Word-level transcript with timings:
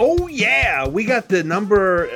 Oh 0.00 0.28
yeah, 0.28 0.86
we 0.86 1.04
got 1.04 1.28
the 1.28 1.42
number 1.42 2.08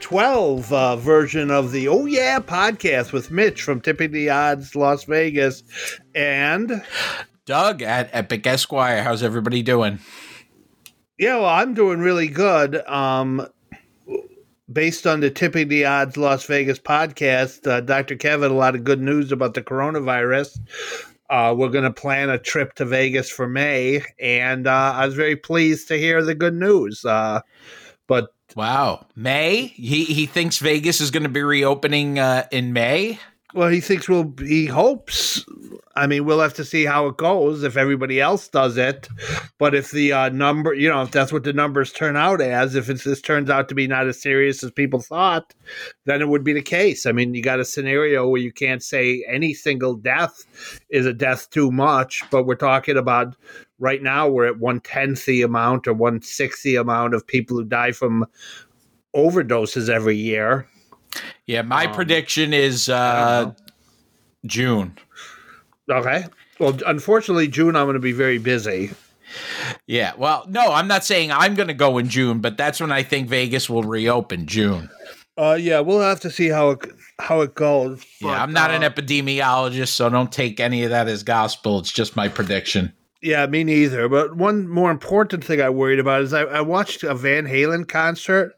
12 0.00 0.72
uh, 0.72 0.96
version 0.96 1.52
of 1.52 1.70
the 1.70 1.86
Oh 1.86 2.04
Yeah 2.04 2.40
podcast 2.40 3.12
with 3.12 3.30
Mitch 3.30 3.62
from 3.62 3.80
Tipping 3.80 4.10
the 4.10 4.30
Odds 4.30 4.74
Las 4.74 5.04
Vegas 5.04 5.62
and 6.16 6.82
Doug 7.46 7.80
at 7.80 8.10
Epic 8.12 8.44
Esquire. 8.44 9.04
How's 9.04 9.22
everybody 9.22 9.62
doing? 9.62 10.00
Yeah, 11.16 11.36
well, 11.36 11.46
I'm 11.46 11.74
doing 11.74 12.00
really 12.00 12.26
good. 12.26 12.84
Um, 12.88 13.46
based 14.72 15.06
on 15.06 15.20
the 15.20 15.30
Tipping 15.30 15.68
the 15.68 15.84
Odds 15.84 16.16
Las 16.16 16.44
Vegas 16.46 16.80
podcast, 16.80 17.68
uh, 17.68 17.80
Dr. 17.82 18.16
Kevin, 18.16 18.50
a 18.50 18.54
lot 18.54 18.74
of 18.74 18.82
good 18.82 19.00
news 19.00 19.30
about 19.30 19.54
the 19.54 19.62
coronavirus. 19.62 20.58
Uh, 21.32 21.54
we're 21.56 21.70
going 21.70 21.82
to 21.82 21.90
plan 21.90 22.28
a 22.28 22.38
trip 22.38 22.74
to 22.74 22.84
Vegas 22.84 23.30
for 23.30 23.48
May, 23.48 24.02
and 24.20 24.66
uh, 24.66 24.92
I 24.94 25.06
was 25.06 25.14
very 25.14 25.34
pleased 25.34 25.88
to 25.88 25.98
hear 25.98 26.22
the 26.22 26.34
good 26.34 26.52
news. 26.52 27.06
Uh, 27.06 27.40
but 28.06 28.34
wow, 28.54 29.06
May? 29.16 29.68
He 29.68 30.04
he 30.04 30.26
thinks 30.26 30.58
Vegas 30.58 31.00
is 31.00 31.10
going 31.10 31.22
to 31.22 31.30
be 31.30 31.42
reopening 31.42 32.18
uh, 32.18 32.46
in 32.52 32.74
May. 32.74 33.18
Well, 33.54 33.68
he 33.68 33.80
thinks 33.80 34.08
we'll. 34.08 34.32
He 34.38 34.66
hopes. 34.66 35.44
I 35.94 36.06
mean, 36.06 36.24
we'll 36.24 36.40
have 36.40 36.54
to 36.54 36.64
see 36.64 36.86
how 36.86 37.06
it 37.06 37.18
goes 37.18 37.62
if 37.62 37.76
everybody 37.76 38.18
else 38.18 38.48
does 38.48 38.78
it. 38.78 39.08
But 39.58 39.74
if 39.74 39.90
the 39.90 40.12
uh, 40.12 40.28
number, 40.30 40.72
you 40.72 40.88
know, 40.88 41.02
if 41.02 41.10
that's 41.10 41.32
what 41.32 41.44
the 41.44 41.52
numbers 41.52 41.92
turn 41.92 42.16
out 42.16 42.40
as, 42.40 42.74
if 42.74 42.88
it's, 42.88 43.04
this 43.04 43.20
turns 43.20 43.50
out 43.50 43.68
to 43.68 43.74
be 43.74 43.86
not 43.86 44.06
as 44.06 44.20
serious 44.20 44.64
as 44.64 44.70
people 44.70 45.00
thought, 45.00 45.52
then 46.06 46.22
it 46.22 46.28
would 46.28 46.44
be 46.44 46.54
the 46.54 46.62
case. 46.62 47.04
I 47.04 47.12
mean, 47.12 47.34
you 47.34 47.42
got 47.42 47.60
a 47.60 47.64
scenario 47.64 48.26
where 48.26 48.40
you 48.40 48.52
can't 48.52 48.82
say 48.82 49.22
any 49.28 49.52
single 49.52 49.94
death 49.94 50.80
is 50.88 51.04
a 51.04 51.12
death 51.12 51.50
too 51.50 51.70
much, 51.70 52.22
but 52.30 52.46
we're 52.46 52.54
talking 52.54 52.96
about 52.96 53.36
right 53.78 54.02
now 54.02 54.28
we're 54.28 54.46
at 54.46 54.58
one 54.58 54.80
tenth 54.80 55.26
the 55.26 55.42
amount 55.42 55.86
or 55.86 55.92
one 55.92 56.22
sixth 56.22 56.62
the 56.62 56.76
amount 56.76 57.12
of 57.12 57.26
people 57.26 57.58
who 57.58 57.64
die 57.64 57.92
from 57.92 58.24
overdoses 59.14 59.90
every 59.90 60.16
year 60.16 60.66
yeah, 61.46 61.62
my 61.62 61.86
um, 61.86 61.92
prediction 61.92 62.52
is 62.52 62.88
uh, 62.88 63.52
June. 64.46 64.96
Okay. 65.90 66.24
Well, 66.58 66.78
unfortunately, 66.86 67.48
June 67.48 67.76
I'm 67.76 67.86
going 67.86 67.94
to 67.94 68.00
be 68.00 68.12
very 68.12 68.38
busy. 68.38 68.92
Yeah. 69.86 70.12
Well, 70.16 70.44
no, 70.48 70.72
I'm 70.72 70.88
not 70.88 71.04
saying 71.04 71.32
I'm 71.32 71.54
going 71.54 71.68
to 71.68 71.74
go 71.74 71.98
in 71.98 72.08
June, 72.08 72.40
but 72.40 72.56
that's 72.56 72.80
when 72.80 72.92
I 72.92 73.02
think 73.02 73.28
Vegas 73.28 73.68
will 73.68 73.82
reopen. 73.82 74.46
June. 74.46 74.88
Uh, 75.36 75.56
yeah, 75.58 75.80
we'll 75.80 76.00
have 76.00 76.20
to 76.20 76.30
see 76.30 76.48
how 76.48 76.70
it 76.70 76.80
how 77.18 77.40
it 77.40 77.54
goes. 77.54 78.04
But, 78.20 78.28
yeah, 78.28 78.42
I'm 78.42 78.52
not 78.52 78.70
uh, 78.70 78.74
an 78.74 78.82
epidemiologist, 78.82 79.88
so 79.88 80.08
don't 80.10 80.30
take 80.30 80.60
any 80.60 80.84
of 80.84 80.90
that 80.90 81.08
as 81.08 81.22
gospel. 81.22 81.78
It's 81.78 81.90
just 81.90 82.16
my 82.16 82.28
prediction. 82.28 82.92
Yeah, 83.22 83.46
me 83.46 83.64
neither. 83.64 84.08
But 84.08 84.36
one 84.36 84.68
more 84.68 84.90
important 84.90 85.42
thing 85.42 85.62
I 85.62 85.70
worried 85.70 86.00
about 86.00 86.22
is 86.22 86.34
I, 86.34 86.42
I 86.42 86.60
watched 86.60 87.02
a 87.02 87.14
Van 87.14 87.46
Halen 87.46 87.88
concert. 87.88 88.52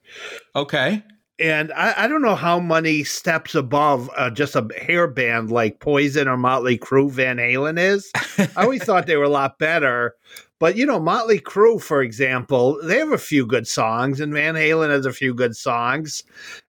Okay 0.57 1.03
and 1.39 1.73
I, 1.73 2.05
I, 2.05 2.07
don't 2.07 2.23
know 2.23 2.37
how 2.37 2.61
many 2.61 3.03
steps 3.03 3.55
above 3.55 4.09
uh, 4.17 4.31
just 4.31 4.55
a 4.55 4.69
hair 4.81 5.09
band 5.09 5.51
like 5.51 5.81
Poison 5.81 6.29
or 6.29 6.37
Motley 6.37 6.79
Crue 6.79 7.11
Van 7.11 7.39
Halen 7.39 7.79
is. 7.79 8.11
I 8.39 8.63
always 8.63 8.85
thought 8.85 9.07
they 9.07 9.17
were 9.17 9.25
a 9.25 9.29
lot 9.29 9.59
better. 9.59 10.15
But 10.61 10.77
you 10.77 10.87
know, 10.87 11.01
Motley 11.01 11.41
Crue, 11.41 11.83
for 11.83 12.03
example, 12.03 12.79
they 12.85 12.99
have 12.99 13.13
a 13.13 13.19
few 13.19 13.47
good 13.47 13.67
songs, 13.67 14.21
and 14.21 14.33
Van 14.33 14.55
Halen 14.55 14.91
has 14.91 15.07
a 15.07 15.13
few 15.13 15.35
good 15.35 15.57
songs. 15.57 16.23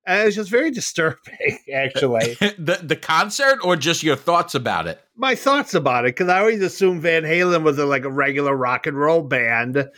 Uh, 0.08 0.11
and 0.11 0.28
it's 0.28 0.36
just 0.36 0.50
very 0.50 0.72
disturbing, 0.72 1.59
actually. 1.73 2.34
the 2.58 2.80
the 2.81 2.95
concert, 2.95 3.59
or 3.64 3.75
just 3.75 4.03
your 4.03 4.16
thoughts 4.16 4.56
about 4.56 4.88
it? 4.88 5.02
My 5.16 5.36
thoughts 5.36 5.73
about 5.73 6.06
it, 6.06 6.09
because 6.09 6.30
I 6.30 6.39
always 6.39 6.62
assumed 6.62 7.02
Van 7.02 7.23
Halen 7.23 7.64
was 7.64 7.78
a, 7.80 7.86
like 7.86 8.03
a 8.03 8.12
regular 8.12 8.56
rock 8.56 8.86
and 8.86 8.97
roll 8.97 9.22
band, 9.22 9.89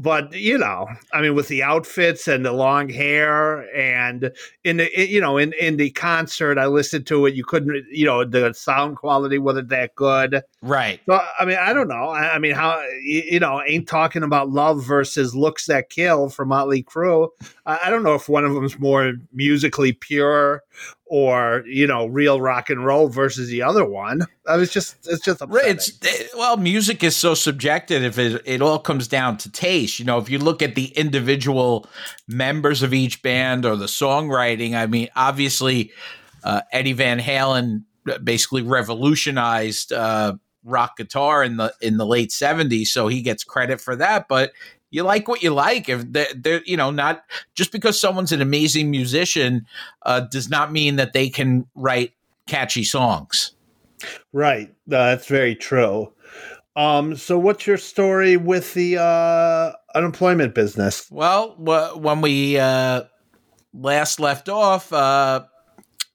but 0.00 0.32
you 0.32 0.56
know, 0.56 0.88
I 1.12 1.20
mean, 1.20 1.34
with 1.34 1.48
the 1.48 1.62
outfits 1.62 2.26
and 2.26 2.44
the 2.44 2.52
long 2.52 2.88
hair, 2.88 3.68
and 3.76 4.32
in 4.64 4.78
the 4.78 4.88
you 4.96 5.20
know 5.20 5.36
in 5.36 5.52
in 5.60 5.76
the 5.76 5.90
concert, 5.90 6.56
I 6.56 6.66
listened 6.66 7.06
to 7.08 7.26
it. 7.26 7.34
You 7.34 7.44
couldn't, 7.44 7.84
you 7.90 8.06
know, 8.06 8.24
the 8.24 8.54
sound 8.54 8.96
quality 8.96 9.38
wasn't 9.38 9.68
that 9.68 9.94
good, 9.96 10.42
right? 10.62 11.00
So 11.04 11.20
I 11.38 11.44
mean, 11.44 11.58
I 11.58 11.74
don't 11.74 11.88
know. 11.88 12.08
I, 12.08 12.36
I 12.36 12.38
mean, 12.38 12.52
how 12.52 12.82
you 13.02 13.40
know, 13.40 13.62
ain't 13.66 13.88
talking 13.88 14.22
about 14.22 14.48
love 14.48 14.82
versus 14.82 15.34
looks 15.34 15.66
that 15.66 15.90
kill 15.90 16.30
for 16.30 16.46
Motley 16.46 16.82
Crue. 16.82 17.28
I, 17.66 17.80
I 17.84 17.90
don't 17.90 18.02
know 18.02 18.14
if 18.14 18.26
one 18.26 18.46
of 18.46 18.54
them's 18.54 18.78
more 18.78 19.12
musically 19.40 19.94
pure 19.94 20.62
or 21.06 21.64
you 21.66 21.86
know 21.86 22.04
real 22.06 22.42
rock 22.42 22.68
and 22.68 22.84
roll 22.84 23.08
versus 23.08 23.48
the 23.48 23.62
other 23.62 23.86
one. 23.86 24.20
I 24.46 24.56
was 24.56 24.70
just 24.70 24.96
it's 25.08 25.24
just 25.24 25.40
upsetting. 25.40 25.70
it's 25.70 25.98
eh, 26.04 26.26
well, 26.36 26.58
music 26.58 27.02
is 27.02 27.16
so 27.16 27.32
subjective. 27.32 28.04
If 28.04 28.18
it, 28.18 28.42
it 28.44 28.60
all 28.60 28.78
comes 28.78 29.08
down 29.08 29.38
to 29.38 29.50
taste, 29.50 29.98
you 29.98 30.04
know, 30.04 30.18
if 30.18 30.28
you 30.28 30.38
look 30.38 30.60
at 30.60 30.74
the 30.74 30.88
individual 30.88 31.86
members 32.28 32.82
of 32.82 32.92
each 32.92 33.22
band 33.22 33.64
or 33.64 33.76
the 33.76 33.86
songwriting, 33.86 34.74
I 34.74 34.86
mean, 34.86 35.08
obviously 35.16 35.90
uh, 36.44 36.60
Eddie 36.70 36.92
Van 36.92 37.18
Halen 37.18 37.84
basically 38.22 38.62
revolutionized. 38.62 39.92
Uh, 39.92 40.34
rock 40.62 40.98
guitar 40.98 41.42
in 41.42 41.56
the 41.56 41.72
in 41.80 41.96
the 41.96 42.04
late 42.04 42.28
70s 42.28 42.88
so 42.88 43.08
he 43.08 43.22
gets 43.22 43.44
credit 43.44 43.80
for 43.80 43.96
that 43.96 44.26
but 44.28 44.52
you 44.90 45.02
like 45.02 45.28
what 45.28 45.42
you 45.42 45.52
like. 45.52 45.88
If 45.88 46.12
they're, 46.12 46.32
they're, 46.34 46.62
you 46.64 46.76
know, 46.76 46.90
not 46.90 47.24
just 47.54 47.72
because 47.72 48.00
someone's 48.00 48.32
an 48.32 48.42
amazing 48.42 48.90
musician 48.90 49.66
uh, 50.04 50.20
does 50.20 50.48
not 50.48 50.72
mean 50.72 50.96
that 50.96 51.12
they 51.12 51.28
can 51.28 51.66
write 51.74 52.12
catchy 52.46 52.84
songs. 52.84 53.52
Right. 54.32 54.68
Uh, 54.68 55.14
that's 55.14 55.26
very 55.26 55.54
true. 55.54 56.12
Um, 56.76 57.16
so 57.16 57.38
what's 57.38 57.66
your 57.66 57.76
story 57.76 58.36
with 58.36 58.74
the 58.74 58.98
uh, 58.98 59.72
unemployment 59.94 60.54
business? 60.54 61.10
Well, 61.10 61.56
w- 61.56 61.98
when 61.98 62.20
we 62.20 62.58
uh, 62.58 63.02
last 63.74 64.20
left 64.20 64.48
off, 64.48 64.92
uh, 64.92 65.44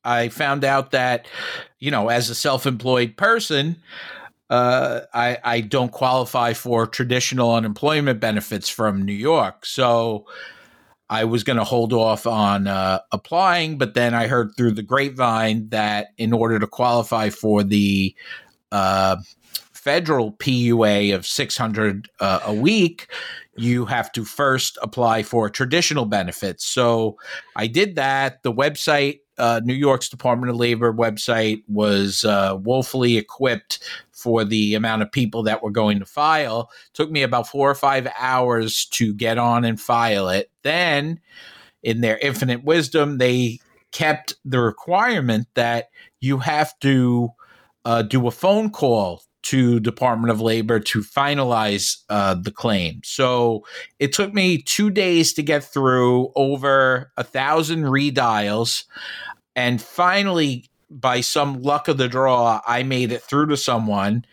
I 0.03 0.29
found 0.29 0.63
out 0.63 0.91
that, 0.91 1.27
you 1.79 1.91
know, 1.91 2.09
as 2.09 2.29
a 2.29 2.35
self 2.35 2.65
employed 2.65 3.17
person, 3.17 3.81
uh, 4.49 5.01
I, 5.13 5.37
I 5.43 5.61
don't 5.61 5.91
qualify 5.91 6.53
for 6.53 6.85
traditional 6.85 7.53
unemployment 7.53 8.19
benefits 8.19 8.69
from 8.69 9.03
New 9.03 9.13
York. 9.13 9.65
So 9.65 10.25
I 11.09 11.23
was 11.23 11.43
going 11.43 11.57
to 11.57 11.63
hold 11.63 11.93
off 11.93 12.25
on 12.27 12.67
uh, 12.67 12.99
applying, 13.11 13.77
but 13.77 13.93
then 13.93 14.13
I 14.13 14.27
heard 14.27 14.55
through 14.55 14.71
the 14.71 14.83
grapevine 14.83 15.69
that 15.69 16.07
in 16.17 16.33
order 16.33 16.59
to 16.59 16.67
qualify 16.67 17.29
for 17.29 17.63
the 17.63 18.15
uh, 18.71 19.17
federal 19.71 20.33
PUA 20.33 21.13
of 21.13 21.27
600 21.27 22.09
uh, 22.19 22.39
a 22.45 22.53
week, 22.53 23.07
you 23.55 23.85
have 23.85 24.11
to 24.13 24.25
first 24.25 24.77
apply 24.81 25.23
for 25.23 25.49
traditional 25.49 26.05
benefits. 26.05 26.65
So 26.65 27.17
I 27.55 27.67
did 27.67 27.95
that. 27.95 28.41
The 28.43 28.51
website 28.51 29.19
uh, 29.37 29.61
New 29.63 29.73
York's 29.73 30.09
Department 30.09 30.49
of 30.49 30.55
Labor 30.57 30.93
website 30.93 31.63
was 31.67 32.23
uh, 32.23 32.57
woefully 32.61 33.17
equipped 33.17 33.79
for 34.11 34.43
the 34.43 34.75
amount 34.75 35.01
of 35.01 35.11
people 35.11 35.43
that 35.43 35.61
were 35.61 35.71
going 35.71 35.99
to 35.99 36.05
file. 36.05 36.69
It 36.87 36.93
took 36.93 37.11
me 37.11 37.23
about 37.23 37.47
four 37.47 37.69
or 37.69 37.75
five 37.75 38.07
hours 38.17 38.85
to 38.87 39.13
get 39.13 39.37
on 39.37 39.65
and 39.65 39.79
file 39.79 40.29
it. 40.29 40.49
Then, 40.63 41.19
in 41.83 42.01
their 42.01 42.17
infinite 42.17 42.63
wisdom, 42.63 43.17
they 43.17 43.59
kept 43.91 44.35
the 44.43 44.59
requirement 44.59 45.47
that 45.53 45.89
you 46.19 46.39
have 46.39 46.77
to 46.79 47.29
uh, 47.85 48.01
do 48.01 48.27
a 48.27 48.31
phone 48.31 48.69
call 48.69 49.21
to 49.45 49.79
Department 49.79 50.31
of 50.31 50.41
Labor 50.41 50.79
to 50.79 51.01
finalize 51.01 51.97
uh, 52.09 52.33
the 52.33 52.51
claim. 52.51 53.01
So 53.03 53.65
it 53.99 54.13
took 54.13 54.33
me 54.33 54.61
two 54.61 54.89
days 54.89 55.33
to 55.33 55.43
get 55.43 55.63
through 55.63 56.31
over 56.35 57.11
a 57.17 57.23
thousand 57.23 57.83
redials, 57.83 58.85
and 59.55 59.81
finally 59.81 60.69
by 60.89 61.21
some 61.21 61.61
luck 61.61 61.87
of 61.87 61.97
the 61.97 62.07
draw, 62.07 62.61
I 62.65 62.83
made 62.83 63.11
it 63.11 63.21
through 63.21 63.47
to 63.47 63.57
someone 63.57 64.25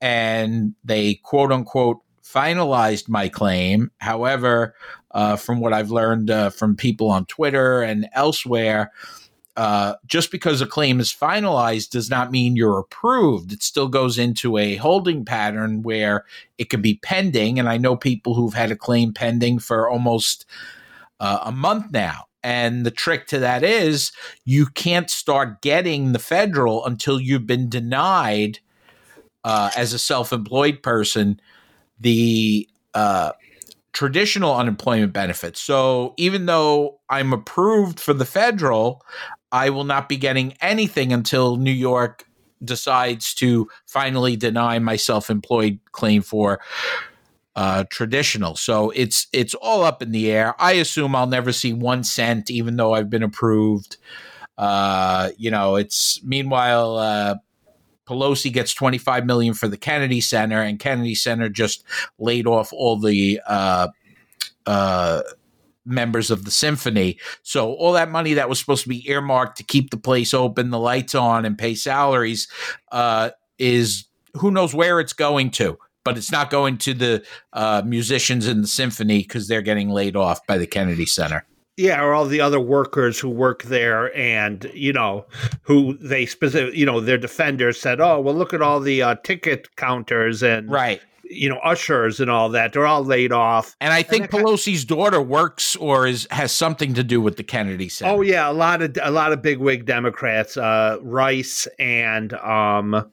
and 0.00 0.74
they 0.84 1.14
quote 1.14 1.52
unquote 1.52 1.98
finalized 2.24 3.08
my 3.08 3.28
claim. 3.28 3.90
However, 3.98 4.74
uh, 5.12 5.36
from 5.36 5.60
what 5.60 5.72
I've 5.72 5.90
learned 5.90 6.30
uh, 6.30 6.50
from 6.50 6.76
people 6.76 7.10
on 7.10 7.26
Twitter 7.26 7.82
and 7.82 8.08
elsewhere, 8.14 8.92
uh, 9.56 9.94
just 10.06 10.30
because 10.30 10.60
a 10.60 10.66
claim 10.66 11.00
is 11.00 11.12
finalized 11.12 11.90
does 11.90 12.08
not 12.08 12.30
mean 12.30 12.56
you're 12.56 12.78
approved. 12.78 13.52
It 13.52 13.62
still 13.62 13.88
goes 13.88 14.18
into 14.18 14.56
a 14.56 14.76
holding 14.76 15.24
pattern 15.24 15.82
where 15.82 16.24
it 16.58 16.70
could 16.70 16.82
be 16.82 17.00
pending. 17.02 17.58
And 17.58 17.68
I 17.68 17.76
know 17.76 17.96
people 17.96 18.34
who've 18.34 18.54
had 18.54 18.70
a 18.70 18.76
claim 18.76 19.12
pending 19.12 19.58
for 19.58 19.88
almost 19.88 20.46
uh, 21.18 21.40
a 21.42 21.52
month 21.52 21.90
now. 21.90 22.26
And 22.42 22.86
the 22.86 22.90
trick 22.90 23.26
to 23.28 23.38
that 23.40 23.62
is 23.62 24.12
you 24.44 24.66
can't 24.66 25.10
start 25.10 25.60
getting 25.60 26.12
the 26.12 26.18
federal 26.18 26.86
until 26.86 27.20
you've 27.20 27.46
been 27.46 27.68
denied 27.68 28.60
uh, 29.44 29.70
as 29.76 29.92
a 29.92 29.98
self-employed 29.98 30.82
person 30.82 31.40
the 31.98 32.66
uh, 32.94 33.32
traditional 33.92 34.54
unemployment 34.54 35.12
benefits. 35.12 35.60
So 35.60 36.14
even 36.16 36.46
though 36.46 37.00
I'm 37.10 37.32
approved 37.32 38.00
for 38.00 38.14
the 38.14 38.24
federal, 38.24 39.02
I 39.52 39.70
will 39.70 39.84
not 39.84 40.08
be 40.08 40.16
getting 40.16 40.54
anything 40.60 41.12
until 41.12 41.56
New 41.56 41.72
York 41.72 42.24
decides 42.62 43.34
to 43.34 43.68
finally 43.86 44.36
deny 44.36 44.78
my 44.78 44.96
self-employed 44.96 45.80
claim 45.92 46.22
for 46.22 46.60
uh, 47.56 47.84
traditional. 47.90 48.54
So 48.54 48.90
it's 48.90 49.26
it's 49.32 49.54
all 49.54 49.82
up 49.82 50.02
in 50.02 50.12
the 50.12 50.30
air. 50.30 50.54
I 50.58 50.72
assume 50.72 51.16
I'll 51.16 51.26
never 51.26 51.52
see 51.52 51.72
one 51.72 52.04
cent, 52.04 52.50
even 52.50 52.76
though 52.76 52.94
I've 52.94 53.10
been 53.10 53.22
approved. 53.22 53.96
Uh, 54.56 55.30
you 55.36 55.50
know, 55.50 55.76
it's 55.76 56.22
meanwhile 56.22 56.96
uh, 56.96 57.34
Pelosi 58.06 58.52
gets 58.52 58.74
25 58.74 59.24
million 59.24 59.54
for 59.54 59.68
the 59.68 59.76
Kennedy 59.76 60.20
Center, 60.20 60.60
and 60.60 60.78
Kennedy 60.78 61.14
Center 61.14 61.48
just 61.48 61.84
laid 62.18 62.46
off 62.46 62.72
all 62.72 62.98
the 62.98 63.40
uh, 63.46 63.88
uh, 64.66 65.22
members 65.84 66.30
of 66.30 66.44
the 66.44 66.50
symphony. 66.50 67.18
So 67.42 67.72
all 67.74 67.92
that 67.92 68.10
money 68.10 68.34
that 68.34 68.48
was 68.48 68.58
supposed 68.58 68.82
to 68.84 68.88
be 68.88 69.08
earmarked 69.10 69.56
to 69.58 69.64
keep 69.64 69.90
the 69.90 69.96
place 69.96 70.34
open, 70.34 70.70
the 70.70 70.78
lights 70.78 71.14
on, 71.14 71.44
and 71.44 71.58
pay 71.58 71.74
salaries 71.74 72.48
uh, 72.92 73.30
is 73.58 74.06
who 74.34 74.50
knows 74.50 74.74
where 74.74 75.00
it's 75.00 75.12
going 75.12 75.50
to. 75.52 75.78
But 76.02 76.16
it's 76.16 76.32
not 76.32 76.50
going 76.50 76.78
to 76.78 76.94
the 76.94 77.24
uh, 77.52 77.82
musicians 77.84 78.46
in 78.46 78.62
the 78.62 78.66
symphony 78.66 79.18
because 79.18 79.48
they're 79.48 79.60
getting 79.60 79.90
laid 79.90 80.16
off 80.16 80.46
by 80.46 80.56
the 80.56 80.66
Kennedy 80.66 81.04
Center. 81.04 81.44
Yeah, 81.76 82.02
or 82.02 82.14
all 82.14 82.26
the 82.26 82.40
other 82.40 82.60
workers 82.60 83.18
who 83.18 83.28
work 83.28 83.62
there, 83.64 84.14
and 84.16 84.70
you 84.74 84.92
know, 84.92 85.26
who 85.62 85.96
they 85.98 86.26
specific, 86.26 86.74
you 86.74 86.84
know, 86.84 87.00
their 87.00 87.16
defenders 87.16 87.80
said, 87.80 88.00
"Oh, 88.00 88.20
well, 88.20 88.34
look 88.34 88.52
at 88.52 88.62
all 88.62 88.80
the 88.80 89.02
uh, 89.02 89.14
ticket 89.24 89.74
counters 89.76 90.42
and 90.42 90.70
right." 90.70 91.00
You 91.30 91.48
know 91.48 91.58
ushers 91.58 92.18
and 92.20 92.30
all 92.30 92.48
that 92.48 92.72
they're 92.72 92.86
all 92.86 93.04
laid 93.04 93.32
off. 93.32 93.76
And 93.80 93.92
i 93.92 94.02
think 94.02 94.24
and 94.24 94.32
pelosi's 94.32 94.84
daughter 94.84 95.22
works 95.22 95.76
or 95.76 96.06
is 96.06 96.26
has 96.30 96.52
something 96.52 96.92
to 96.94 97.04
do 97.04 97.20
with 97.20 97.36
the 97.36 97.44
kennedy 97.44 97.88
center. 97.88 98.12
Oh 98.12 98.20
yeah 98.20 98.50
a 98.50 98.52
lot 98.52 98.82
of 98.82 98.96
a 99.00 99.10
lot 99.10 99.32
of 99.32 99.40
big 99.40 99.58
wig 99.58 99.86
democrats 99.86 100.56
uh 100.56 100.98
rice 101.00 101.68
and 101.78 102.32
um 102.34 103.10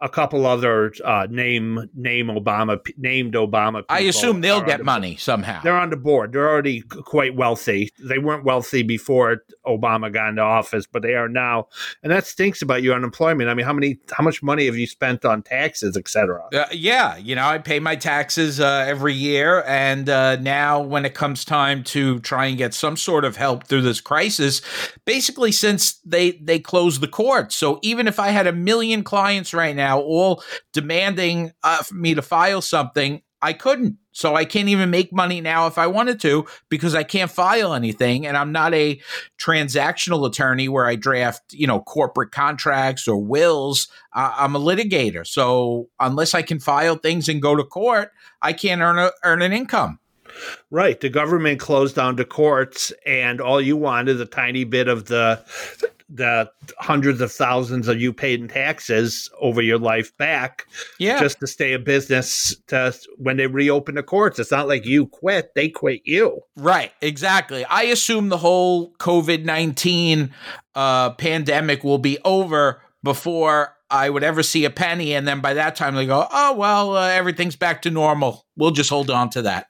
a 0.00 0.08
couple 0.08 0.46
other 0.46 0.92
uh, 1.04 1.26
name 1.28 1.90
name 1.94 2.28
Obama 2.28 2.78
named 2.96 3.34
Obama. 3.34 3.84
I 3.88 4.00
assume 4.00 4.40
they'll 4.40 4.60
get 4.60 4.78
the 4.78 4.84
money 4.84 5.16
somehow. 5.16 5.60
They're 5.62 5.76
on 5.76 5.90
the 5.90 5.96
board. 5.96 6.32
They're 6.32 6.48
already 6.48 6.82
quite 6.82 7.34
wealthy. 7.34 7.92
They 7.98 8.18
weren't 8.18 8.44
wealthy 8.44 8.82
before 8.82 9.42
Obama 9.66 10.12
got 10.12 10.30
into 10.30 10.42
office, 10.42 10.86
but 10.86 11.02
they 11.02 11.14
are 11.14 11.28
now, 11.28 11.68
and 12.02 12.12
that 12.12 12.26
stinks 12.26 12.62
about 12.62 12.82
your 12.82 12.94
unemployment. 12.94 13.50
I 13.50 13.54
mean, 13.54 13.66
how 13.66 13.72
many, 13.72 13.98
how 14.10 14.22
much 14.22 14.42
money 14.42 14.66
have 14.66 14.76
you 14.76 14.86
spent 14.86 15.24
on 15.24 15.42
taxes, 15.42 15.96
etc.? 15.96 16.48
Uh, 16.54 16.64
yeah, 16.72 17.16
you 17.16 17.34
know, 17.34 17.46
I 17.46 17.58
pay 17.58 17.80
my 17.80 17.96
taxes 17.96 18.60
uh, 18.60 18.84
every 18.86 19.14
year, 19.14 19.64
and 19.66 20.08
uh, 20.08 20.36
now 20.36 20.80
when 20.80 21.04
it 21.04 21.14
comes 21.14 21.44
time 21.44 21.82
to 21.84 22.20
try 22.20 22.46
and 22.46 22.56
get 22.56 22.72
some 22.72 22.96
sort 22.96 23.24
of 23.24 23.36
help 23.36 23.64
through 23.64 23.82
this 23.82 24.00
crisis, 24.00 24.62
basically 25.04 25.50
since 25.50 25.94
they 26.04 26.32
they 26.32 26.60
closed 26.60 27.00
the 27.00 27.08
court, 27.08 27.52
so 27.52 27.80
even 27.82 28.06
if 28.06 28.20
I 28.20 28.28
had 28.28 28.46
a 28.46 28.52
million 28.52 29.02
clients 29.02 29.52
right 29.52 29.74
now 29.74 29.87
now, 29.88 30.00
all 30.00 30.42
demanding 30.74 31.52
uh, 31.62 31.82
me 31.92 32.14
to 32.14 32.22
file 32.22 32.60
something. 32.60 33.22
I 33.40 33.52
couldn't. 33.54 33.96
So 34.12 34.34
I 34.34 34.44
can't 34.44 34.68
even 34.68 34.90
make 34.90 35.12
money 35.12 35.40
now 35.40 35.66
if 35.68 35.78
I 35.78 35.86
wanted 35.86 36.20
to 36.20 36.44
because 36.68 36.94
I 36.94 37.04
can't 37.04 37.30
file 37.30 37.72
anything. 37.72 38.26
And 38.26 38.36
I'm 38.36 38.52
not 38.52 38.74
a 38.74 39.00
transactional 39.38 40.26
attorney 40.26 40.68
where 40.68 40.86
I 40.86 40.96
draft, 40.96 41.52
you 41.52 41.66
know, 41.66 41.80
corporate 41.80 42.32
contracts 42.32 43.06
or 43.06 43.16
wills. 43.16 43.88
Uh, 44.12 44.34
I'm 44.36 44.56
a 44.56 44.60
litigator. 44.60 45.26
So 45.26 45.88
unless 46.00 46.34
I 46.34 46.42
can 46.42 46.58
file 46.58 46.96
things 46.96 47.28
and 47.28 47.40
go 47.40 47.54
to 47.54 47.64
court, 47.64 48.10
I 48.42 48.52
can't 48.52 48.82
earn, 48.82 48.98
a, 48.98 49.12
earn 49.24 49.40
an 49.40 49.52
income. 49.52 50.00
Right. 50.70 51.00
The 51.00 51.08
government 51.08 51.60
closed 51.60 51.96
down 51.96 52.16
the 52.16 52.24
courts, 52.24 52.92
and 53.06 53.40
all 53.40 53.60
you 53.60 53.76
want 53.76 54.08
is 54.08 54.20
a 54.20 54.26
tiny 54.26 54.64
bit 54.64 54.86
of 54.86 55.06
the 55.06 55.42
the 56.08 56.50
hundreds 56.78 57.20
of 57.20 57.30
thousands 57.30 57.86
of 57.86 58.00
you 58.00 58.12
paid 58.12 58.40
in 58.40 58.48
taxes 58.48 59.30
over 59.40 59.60
your 59.60 59.78
life 59.78 60.16
back 60.16 60.66
yeah. 60.98 61.20
just 61.20 61.38
to 61.40 61.46
stay 61.46 61.74
in 61.74 61.84
business 61.84 62.56
to 62.66 62.94
when 63.16 63.36
they 63.36 63.46
reopen 63.46 63.94
the 63.94 64.02
courts 64.02 64.38
it's 64.38 64.50
not 64.50 64.68
like 64.68 64.86
you 64.86 65.06
quit 65.06 65.54
they 65.54 65.68
quit 65.68 66.00
you 66.04 66.40
right 66.56 66.92
exactly 67.02 67.64
i 67.66 67.82
assume 67.82 68.30
the 68.30 68.38
whole 68.38 68.92
covid-19 68.94 70.30
uh, 70.74 71.10
pandemic 71.10 71.84
will 71.84 71.98
be 71.98 72.18
over 72.24 72.80
before 73.02 73.74
I 73.90 74.10
would 74.10 74.22
ever 74.22 74.42
see 74.42 74.64
a 74.64 74.70
penny, 74.70 75.14
and 75.14 75.26
then 75.26 75.40
by 75.40 75.54
that 75.54 75.74
time 75.74 75.94
they 75.94 76.06
go, 76.06 76.26
"Oh 76.30 76.54
well, 76.54 76.96
uh, 76.96 77.08
everything's 77.08 77.56
back 77.56 77.82
to 77.82 77.90
normal. 77.90 78.44
We'll 78.56 78.70
just 78.70 78.90
hold 78.90 79.10
on 79.10 79.30
to 79.30 79.42
that." 79.42 79.68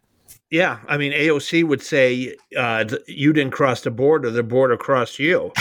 Yeah, 0.51 0.79
I 0.89 0.97
mean 0.97 1.13
AOC 1.13 1.65
would 1.65 1.83
say 1.83 2.35
uh, 2.57 2.85
you 3.07 3.35
didn't 3.35 3.53
cross 3.53 3.83
the 3.83 3.91
border; 3.91 4.31
the 4.31 4.43
border 4.43 4.79
crossed 4.79 5.19
you. 5.19 5.53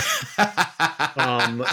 um, 1.18 1.66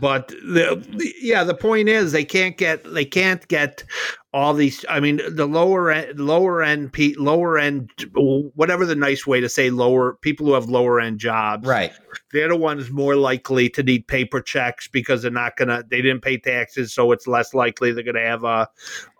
but 0.00 0.28
the, 0.28 0.82
the, 0.96 1.14
yeah, 1.20 1.44
the 1.44 1.54
point 1.54 1.90
is 1.90 2.12
they 2.12 2.24
can't 2.24 2.56
get 2.56 2.84
they 2.90 3.04
can't 3.04 3.46
get 3.48 3.84
all 4.32 4.54
these. 4.54 4.82
I 4.88 4.98
mean, 4.98 5.20
the 5.28 5.46
lower 5.46 5.90
end, 5.90 6.18
lower 6.18 6.62
end, 6.62 6.90
lower 7.18 7.58
end, 7.58 7.90
whatever 8.14 8.86
the 8.86 8.94
nice 8.94 9.26
way 9.26 9.40
to 9.40 9.48
say 9.48 9.68
lower 9.68 10.14
people 10.14 10.46
who 10.46 10.54
have 10.54 10.70
lower 10.70 11.00
end 11.00 11.18
jobs, 11.20 11.66
right? 11.66 11.92
They're 12.32 12.48
the 12.48 12.56
ones 12.56 12.90
more 12.90 13.16
likely 13.16 13.68
to 13.70 13.82
need 13.82 14.06
paper 14.06 14.40
checks 14.40 14.88
because 14.88 15.20
they're 15.20 15.30
not 15.30 15.56
gonna 15.56 15.84
they 15.90 16.00
didn't 16.00 16.22
pay 16.22 16.38
taxes, 16.38 16.94
so 16.94 17.12
it's 17.12 17.26
less 17.26 17.52
likely 17.52 17.92
they're 17.92 18.04
gonna 18.04 18.20
have 18.24 18.44
a 18.44 18.68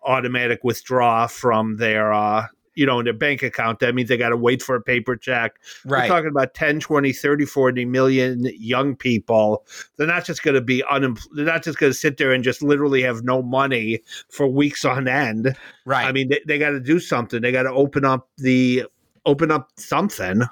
automatic 0.02 0.60
withdraw 0.64 1.26
from 1.26 1.76
their 1.76 2.12
uh, 2.12 2.46
you 2.78 2.86
know, 2.86 3.00
in 3.00 3.04
their 3.04 3.12
bank 3.12 3.42
account. 3.42 3.80
That 3.80 3.92
means 3.96 4.08
they 4.08 4.16
got 4.16 4.28
to 4.28 4.36
wait 4.36 4.62
for 4.62 4.76
a 4.76 4.80
paper 4.80 5.16
check. 5.16 5.56
Right. 5.84 6.08
We're 6.08 6.14
talking 6.14 6.30
about 6.30 6.54
10, 6.54 6.78
20, 6.78 7.12
30, 7.12 7.44
40 7.44 7.84
million 7.84 8.48
young 8.56 8.94
people. 8.94 9.66
They're 9.96 10.06
not 10.06 10.24
just 10.24 10.44
going 10.44 10.54
to 10.54 10.60
be 10.60 10.84
unemployed. 10.88 11.28
They're 11.34 11.44
not 11.44 11.64
just 11.64 11.78
going 11.78 11.90
to 11.90 11.98
sit 11.98 12.18
there 12.18 12.32
and 12.32 12.44
just 12.44 12.62
literally 12.62 13.02
have 13.02 13.24
no 13.24 13.42
money 13.42 14.00
for 14.30 14.46
weeks 14.46 14.84
on 14.84 15.08
end. 15.08 15.56
Right. 15.84 16.06
I 16.06 16.12
mean, 16.12 16.28
they, 16.28 16.40
they 16.46 16.56
got 16.56 16.70
to 16.70 16.78
do 16.78 17.00
something. 17.00 17.42
They 17.42 17.50
got 17.50 17.64
to 17.64 17.72
open 17.72 18.04
up 18.04 18.28
the 18.38 18.84
open 19.26 19.50
up 19.50 19.70
something. 19.76 20.42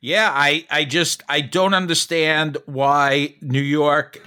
Yeah, 0.00 0.30
I 0.32 0.66
I 0.70 0.84
just 0.84 1.24
I 1.28 1.40
don't 1.40 1.74
understand 1.74 2.58
why 2.66 3.34
New 3.40 3.60
York 3.60 4.22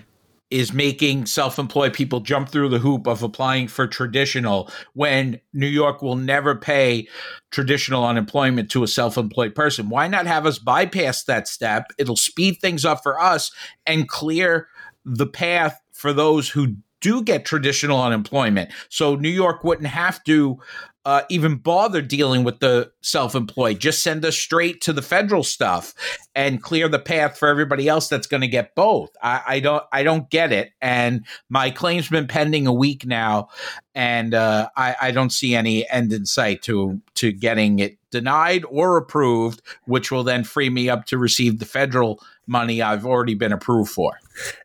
is 0.50 0.74
making 0.74 1.26
self-employed 1.26 1.94
people 1.94 2.20
jump 2.20 2.50
through 2.50 2.70
the 2.70 2.80
hoop 2.80 3.08
of 3.08 3.22
applying 3.22 3.68
for 3.68 3.88
traditional 3.88 4.70
when 4.94 5.40
New 5.54 5.68
York 5.68 6.02
will 6.02 6.16
never 6.16 6.56
pay 6.56 7.08
traditional 7.52 8.04
unemployment 8.06 8.72
to 8.72 8.84
a 8.84 8.88
self-employed 8.88 9.54
person. 9.54 9.90
Why 9.90 10.08
not 10.08 10.26
have 10.26 10.46
us 10.46 10.58
bypass 10.58 11.24
that 11.26 11.48
step? 11.48 11.88
It'll 11.98 12.16
speed 12.16 12.58
things 12.62 12.84
up 12.84 13.04
for 13.04 13.20
us 13.20 13.52
and 13.86 14.08
clear 14.08 14.68
the 15.06 15.28
path 15.28 15.80
for 15.92 16.14
those 16.14 16.50
who 16.50 16.78
do 17.02 17.24
get 17.24 17.46
traditional 17.46 18.02
unemployment. 18.02 18.72
So 18.90 19.16
New 19.16 19.30
York 19.30 19.64
wouldn't 19.64 19.88
have 19.88 20.24
to 20.26 20.60
uh, 21.06 21.22
even 21.30 21.56
bother 21.56 22.02
dealing 22.02 22.44
with 22.44 22.60
the 22.60 22.92
self-employed. 23.02 23.80
Just 23.80 24.04
send 24.04 24.24
us 24.26 24.38
straight 24.38 24.82
to 24.82 24.94
the 24.94 25.02
federal 25.02 25.44
stuff 25.44 25.94
and 26.36 26.62
clear 26.62 26.88
the 26.88 27.00
path 27.00 27.38
for 27.38 27.48
everybody 27.48 27.88
else 27.88 28.10
that's 28.10 28.28
going 28.28 28.42
to 28.42 28.48
get 28.48 28.76
both. 28.76 29.10
I, 29.24 29.42
I, 29.48 29.60
don't, 29.60 29.84
I 29.92 30.04
don't 30.04 30.30
get 30.30 30.52
it. 30.52 30.72
And 30.82 31.26
my 31.50 31.72
claim's 31.72 32.10
been 32.10 32.28
pending 32.28 32.68
a 32.68 32.74
week 32.74 33.06
now, 33.06 33.48
and 33.96 34.34
uh, 34.34 34.70
I, 34.76 34.96
I 35.02 35.12
don't 35.12 35.32
see 35.32 35.56
any 35.56 35.90
end 35.90 36.14
in 36.14 36.26
sight 36.26 36.62
to 36.64 37.02
to 37.16 37.32
getting 37.32 37.80
it 37.80 37.98
denied 38.12 38.64
or 38.70 38.98
approved, 38.98 39.62
which 39.86 40.12
will 40.12 40.24
then 40.24 40.44
free 40.44 40.70
me 40.70 40.90
up 40.90 41.06
to 41.06 41.18
receive 41.18 41.60
the 41.60 41.66
federal 41.66 42.22
money 42.48 42.82
I've 42.82 43.06
already 43.06 43.36
been 43.36 43.54
approved 43.54 43.92
for. 43.92 44.20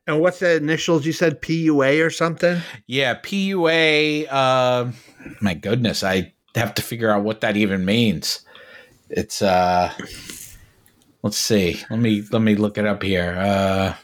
And 0.06 0.20
what's 0.20 0.38
the 0.38 0.56
initials? 0.56 1.06
You 1.06 1.12
said 1.12 1.42
PUA 1.42 2.04
or 2.04 2.10
something? 2.10 2.60
Yeah, 2.86 3.14
PUA. 3.20 4.26
Uh, 4.30 4.92
my 5.40 5.54
goodness, 5.54 6.02
I 6.02 6.32
have 6.54 6.74
to 6.74 6.82
figure 6.82 7.10
out 7.10 7.24
what 7.24 7.40
that 7.42 7.56
even 7.56 7.84
means. 7.84 8.40
It's 9.10 9.42
uh, 9.42 9.92
let's 11.22 11.36
see. 11.36 11.80
Let 11.90 11.98
me 12.00 12.24
let 12.30 12.42
me 12.42 12.54
look 12.54 12.78
it 12.78 12.86
up 12.86 13.02
here. 13.02 13.36
Uh, 13.38 13.94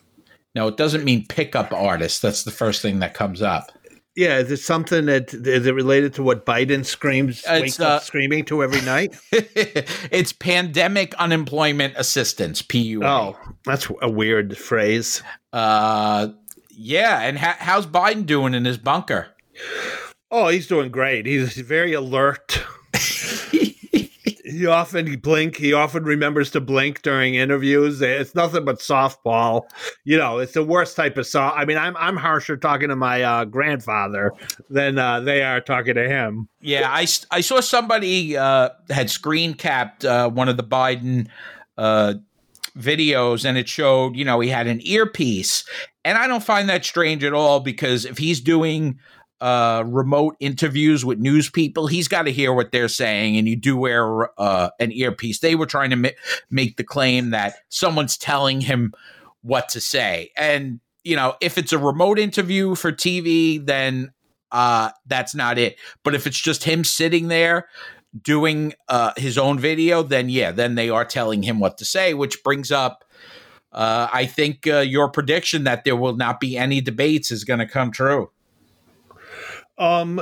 no, 0.55 0.69
it 0.69 0.77
doesn't 0.77 1.05
mean 1.05 1.27
pickup 1.27 1.73
artist. 1.73 2.23
That's 2.23 2.45
the 2.45 2.51
first 2.51 2.83
thing 2.83 2.99
that 2.99 3.15
comes 3.15 3.41
up. 3.41 3.71
Yeah, 4.17 4.39
is 4.39 4.51
it 4.51 4.59
something 4.59 5.07
that 5.07 5.33
is 5.33 5.67
it 5.67 5.75
related 5.75 6.15
to 6.15 6.23
what 6.23 6.45
Biden 6.45 6.85
screams 6.85 7.45
wakes 7.49 7.79
uh, 7.79 7.87
up 7.87 8.03
screaming 8.03 8.45
to 8.47 8.63
every 8.63 8.81
night? 8.81 9.17
it's 9.33 10.33
pandemic 10.33 11.15
unemployment 11.15 11.95
assistance 11.97 12.61
PUA. 12.61 13.05
Oh, 13.05 13.39
that's 13.65 13.89
a 14.03 14.11
weird 14.11 14.59
phrase. 14.59 15.23
Uh, 15.53 16.29
yeah, 16.71 17.21
and 17.21 17.39
ha- 17.39 17.57
how's 17.59 17.87
Biden 17.87 18.27
doing 18.27 18.53
in 18.53 18.65
his 18.65 18.79
bunker? 18.79 19.29
Oh, 20.31 20.49
he's 20.49 20.67
doing 20.67 20.91
great. 20.91 21.27
He's 21.27 21.55
very 21.55 21.93
alert. 21.93 22.63
he 24.61 24.67
often 24.67 25.07
he 25.07 25.17
blink. 25.17 25.57
He 25.57 25.73
often 25.73 26.05
remembers 26.05 26.51
to 26.51 26.61
blink 26.61 27.01
during 27.01 27.35
interviews. 27.35 28.03
It's 28.03 28.35
nothing 28.35 28.67
but 28.67 28.79
softball. 28.79 29.63
You 30.05 30.19
know, 30.19 30.39
it's 30.39 30.53
the 30.53 30.63
worst 30.63 30.97
type 30.97 31.17
of 31.17 31.27
soft. 31.27 31.59
I 31.59 31.65
mean, 31.65 31.79
I'm 31.79 31.97
I'm 31.97 32.17
harsher 32.17 32.59
talking 32.59 32.91
to 32.91 32.97
my 32.97 33.23
uh, 33.23 33.45
grandfather 33.47 34.33
than 34.69 34.99
uh, 34.99 35.21
they 35.21 35.43
are 35.43 35.63
talking 35.63 35.95
to 35.95 36.07
him. 36.07 36.47
Yeah, 36.61 36.91
I, 36.91 37.07
I 37.31 37.41
saw 37.41 37.61
somebody 37.61 38.37
uh, 38.37 38.69
had 38.91 39.11
screen 39.11 39.55
capped 39.55 40.05
uh, 40.05 40.29
one 40.29 40.51
of 40.51 40.59
the 40.59 40.65
Biden 40.65 41.29
uh, 41.79 42.15
videos, 42.77 43.47
and 43.47 43.57
it 43.57 43.67
showed 43.67 44.15
you 44.15 44.27
know 44.27 44.41
he 44.41 44.51
had 44.51 44.67
an 44.67 44.81
earpiece, 44.87 45.65
and 46.05 46.19
I 46.19 46.27
don't 46.27 46.45
find 46.45 46.69
that 46.69 46.85
strange 46.85 47.25
at 47.25 47.33
all 47.33 47.61
because 47.61 48.05
if 48.05 48.19
he's 48.19 48.43
doing 48.43 48.99
uh, 49.41 49.85
remote 49.87 50.37
interviews 50.41 51.05
with 51.05 51.19
news 51.19 51.51
people, 51.51 51.87
he's 51.87 52.09
got 52.09 52.23
to 52.23 52.33
hear 52.33 52.53
what 52.53 52.73
they're 52.73 52.89
saying, 52.89 53.37
and 53.37 53.49
you 53.49 53.57
do 53.57 53.77
wear 53.77 54.29
uh, 54.39 54.71
an 54.79 54.93
earpiece. 54.93 55.41
They 55.41 55.55
were 55.55 55.67
trying 55.67 55.91
to 55.91 55.97
ma- 55.97 56.09
make 56.51 56.77
the 56.77 56.85
claim 56.85 57.31
that 57.31 57.55
someone's 57.69 58.17
telling 58.17 58.61
him 58.61 58.93
what 59.43 59.69
to 59.71 59.81
say, 59.81 60.31
and 60.37 60.81
you 61.05 61.17
know, 61.17 61.35
if 61.41 61.57
it's 61.57 61.73
a 61.73 61.79
remote 61.79 62.19
interview 62.19 62.75
for 62.75 62.93
TV, 62.93 63.65
then 63.65 64.13
uh, 64.53 64.91
that's 65.07 65.35
not 65.35 65.59
it. 65.59 65.79
But 66.05 66.15
if 66.15 66.27
it's 66.27 66.41
just 66.41 66.65
him 66.65 66.85
sitting 66.85 67.29
there 67.29 67.69
doing 68.23 68.75
uh, 68.89 69.13
his 69.17 69.39
own 69.39 69.59
video, 69.59 70.03
then 70.03 70.29
yeah, 70.29 70.51
then 70.51 70.75
they 70.75 70.91
are 70.91 71.05
telling 71.05 71.43
him 71.43 71.61
what 71.61 71.79
to 71.79 71.85
say, 71.85 72.15
which 72.15 72.43
brings 72.43 72.71
up. 72.71 73.05
Uh, 73.73 74.09
I 74.13 74.27
think 74.27 74.67
uh, 74.67 74.79
your 74.79 75.09
prediction 75.09 75.65
that 75.65 75.85
there 75.85 75.95
will 75.95 76.17
not 76.17 76.41
be 76.41 76.57
any 76.57 76.81
debates 76.81 77.31
is 77.31 77.45
going 77.45 77.61
to 77.61 77.67
come 77.67 77.93
true. 77.93 78.31
Um, 79.81 80.21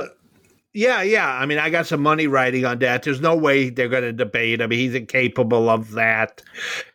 yeah, 0.73 1.01
yeah. 1.01 1.27
I 1.27 1.45
mean, 1.45 1.57
I 1.57 1.69
got 1.69 1.87
some 1.87 2.01
money 2.01 2.27
riding 2.27 2.63
on 2.63 2.79
that. 2.79 3.03
There's 3.03 3.21
no 3.21 3.35
way 3.35 3.69
they're 3.69 3.89
going 3.89 4.03
to 4.03 4.13
debate. 4.13 4.61
I 4.61 4.67
mean, 4.67 4.79
he's 4.79 4.95
incapable 4.95 5.69
of 5.69 5.91
that, 5.91 6.41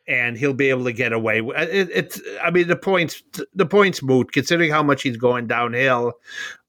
and 0.08 0.38
he'll 0.38 0.54
be 0.54 0.70
able 0.70 0.84
to 0.84 0.92
get 0.92 1.12
away. 1.12 1.40
It, 1.40 1.90
it's. 1.92 2.20
I 2.42 2.50
mean, 2.50 2.68
the 2.68 2.76
points. 2.76 3.22
The 3.54 3.66
points 3.66 4.02
moot 4.02 4.32
considering 4.32 4.70
how 4.70 4.82
much 4.82 5.02
he's 5.02 5.16
going 5.16 5.48
downhill. 5.48 6.14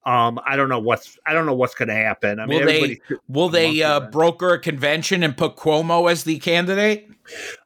Um, 0.06 0.40
I 0.46 0.56
don't 0.56 0.68
know 0.68 0.80
what's. 0.80 1.18
I 1.25 1.34
don't 1.34 1.46
know 1.46 1.54
what's 1.54 1.75
going 1.75 1.90
to 1.90 1.96
happen. 1.96 2.40
I 2.40 2.48
mean, 2.48 2.60
will 2.60 2.68
they 2.68 3.02
will 3.28 3.50
they 3.50 3.84
uh, 3.84 4.00
broker 4.00 4.54
a 4.54 4.60
convention 4.60 5.24
and 5.24 5.38
put 5.38 5.56
Cuomo 5.56 6.12
as 6.12 6.24
the 6.24 6.40
candidate? 6.40 7.10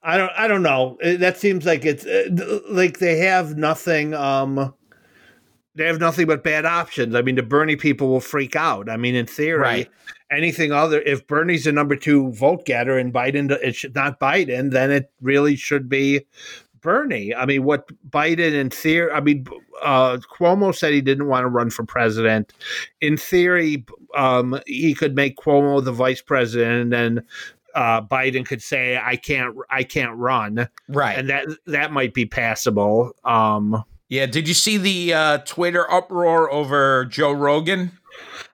I 0.04 0.18
don't. 0.18 0.32
I 0.38 0.48
don't 0.48 0.64
know. 0.64 0.98
That 1.02 1.38
seems 1.38 1.66
like 1.66 1.86
it's 1.86 2.06
uh, 2.06 2.60
like 2.70 3.00
they 3.00 3.20
have 3.20 3.58
nothing. 3.58 4.14
Um, 4.14 4.74
they 5.80 5.86
have 5.86 6.02
nothing 6.02 6.28
but 6.28 6.44
bad 6.44 6.66
options. 6.66 7.16
I 7.16 7.22
mean, 7.22 7.36
the 7.36 7.42
Bernie 7.42 7.78
people 7.78 8.10
will 8.10 8.20
freak 8.20 8.54
out. 8.54 8.90
I 8.90 8.98
mean, 8.98 9.16
in 9.16 9.26
theory, 9.26 9.62
right. 9.62 9.90
anything 10.30 10.74
other 10.74 11.02
if 11.04 11.26
Bernie's 11.26 11.64
the 11.64 11.72
number 11.72 11.96
two 11.96 12.34
vote 12.34 12.66
getter 12.66 12.98
and 12.98 13.14
Biden 13.14 13.50
it 13.64 13.76
should 13.76 13.96
not 13.96 14.20
Biden, 14.20 14.72
then 14.72 14.92
it 14.92 15.10
really 15.22 15.56
should 15.56 15.88
be 15.88 16.26
Bernie. 16.82 17.34
I 17.34 17.46
mean, 17.46 17.64
what 17.64 17.88
Biden 18.10 18.54
in 18.54 18.70
theory, 18.70 19.10
I 19.10 19.22
mean, 19.22 19.48
uh, 19.82 20.18
Cuomo 20.18 20.76
said 20.76 20.92
he 20.92 21.00
didn't 21.00 21.28
want 21.28 21.46
to 21.46 21.48
run 21.48 21.70
for 21.70 21.86
president. 21.86 22.52
In 23.00 23.16
theory, 23.16 23.86
um, 24.18 24.60
he 24.68 24.94
could 24.94 25.16
make 25.16 25.38
Cuomo 25.38 25.82
the 25.82 25.94
vice 25.94 26.22
president, 26.22 26.82
and 26.82 26.92
then 26.92 27.26
uh, 27.74 28.02
Biden 28.02 28.46
could 28.46 28.62
say, 28.62 28.98
"I 29.02 29.16
can't, 29.16 29.56
I 29.70 29.84
can't 29.84 30.18
run." 30.18 30.68
Right, 30.90 31.18
and 31.18 31.30
that 31.30 31.48
that 31.68 31.94
might 31.94 32.14
be 32.14 32.26
passable. 32.26 33.14
Um, 33.24 33.82
yeah. 34.10 34.26
Did 34.26 34.48
you 34.48 34.54
see 34.54 34.78
the 34.78 35.14
uh, 35.14 35.38
Twitter 35.40 35.90
uproar 35.92 36.52
over 36.52 37.06
Joe 37.06 37.32
Rogan? 37.32 37.92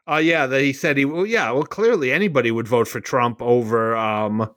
Uh, 0.08 0.18
yeah, 0.18 0.46
that 0.46 0.62
he 0.62 0.74
said 0.74 0.98
he. 0.98 1.06
Well, 1.06 1.26
yeah. 1.26 1.52
Well, 1.52 1.64
clearly 1.64 2.12
anybody 2.12 2.52
would 2.52 2.68
vote 2.68 2.88
for 2.88 3.00
Trump 3.00 3.42
over 3.42 3.96
um, 3.96 4.50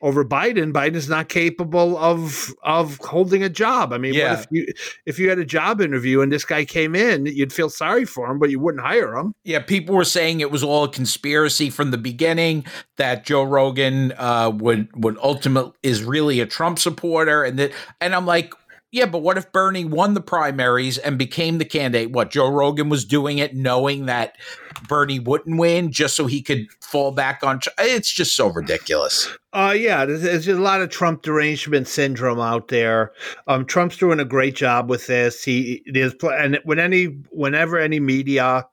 over 0.00 0.24
Biden. 0.24 0.72
Biden's 0.72 1.08
not 1.08 1.28
capable 1.28 1.96
of 1.98 2.52
of 2.62 2.98
holding 2.98 3.42
a 3.42 3.48
job. 3.48 3.92
I 3.92 3.98
mean, 3.98 4.14
yeah. 4.14 4.34
if 4.34 4.46
you 4.50 4.66
if 5.06 5.18
you 5.18 5.28
had 5.28 5.38
a 5.38 5.44
job 5.44 5.80
interview 5.80 6.20
and 6.20 6.30
this 6.32 6.44
guy 6.44 6.64
came 6.64 6.94
in, 6.94 7.26
you'd 7.26 7.52
feel 7.52 7.70
sorry 7.70 8.04
for 8.04 8.30
him, 8.30 8.38
but 8.38 8.50
you 8.50 8.58
wouldn't 8.58 8.84
hire 8.84 9.14
him. 9.16 9.34
Yeah, 9.44 9.60
people 9.60 9.94
were 9.94 10.04
saying 10.04 10.40
it 10.40 10.50
was 10.50 10.62
all 10.62 10.84
a 10.84 10.90
conspiracy 10.90 11.70
from 11.70 11.90
the 11.90 11.98
beginning. 11.98 12.64
That 12.96 13.24
Joe 13.24 13.44
Rogan 13.44 14.12
uh, 14.18 14.50
would 14.54 14.88
would 14.96 15.18
ultimately 15.22 15.72
is 15.82 16.02
really 16.02 16.40
a 16.40 16.46
Trump 16.46 16.78
supporter, 16.78 17.44
and 17.44 17.58
that 17.58 17.72
and 18.00 18.14
I'm 18.14 18.26
like, 18.26 18.52
yeah, 18.90 19.06
but 19.06 19.22
what 19.22 19.36
if 19.36 19.52
Bernie 19.52 19.84
won 19.84 20.14
the 20.14 20.20
primaries 20.20 20.96
and 20.96 21.18
became 21.18 21.58
the 21.58 21.64
candidate? 21.64 22.10
What 22.10 22.30
Joe 22.30 22.50
Rogan 22.50 22.88
was 22.88 23.04
doing 23.04 23.38
it 23.38 23.54
knowing 23.54 24.06
that 24.06 24.36
Bernie 24.86 25.20
wouldn't 25.20 25.58
win 25.58 25.90
just 25.92 26.16
so 26.16 26.26
he 26.26 26.42
could 26.42 26.66
fall 26.80 27.10
back 27.10 27.42
on. 27.42 27.60
It's 27.78 28.12
just 28.12 28.36
so 28.36 28.48
ridiculous. 28.48 29.28
Uh, 29.54 29.74
yeah, 29.76 30.04
there's, 30.04 30.20
there's, 30.20 30.46
a 30.46 30.54
lot 30.56 30.82
of 30.82 30.90
Trump 30.90 31.22
derangement 31.22 31.88
syndrome 31.88 32.38
out 32.38 32.68
there. 32.68 33.12
Um, 33.46 33.64
Trump's 33.64 33.96
doing 33.96 34.20
a 34.20 34.24
great 34.24 34.54
job 34.54 34.90
with 34.90 35.06
this. 35.06 35.42
He 35.42 35.82
is, 35.86 36.14
and 36.22 36.60
when 36.64 36.78
any, 36.78 37.04
whenever 37.30 37.78
any 37.78 37.98
media, 37.98 38.66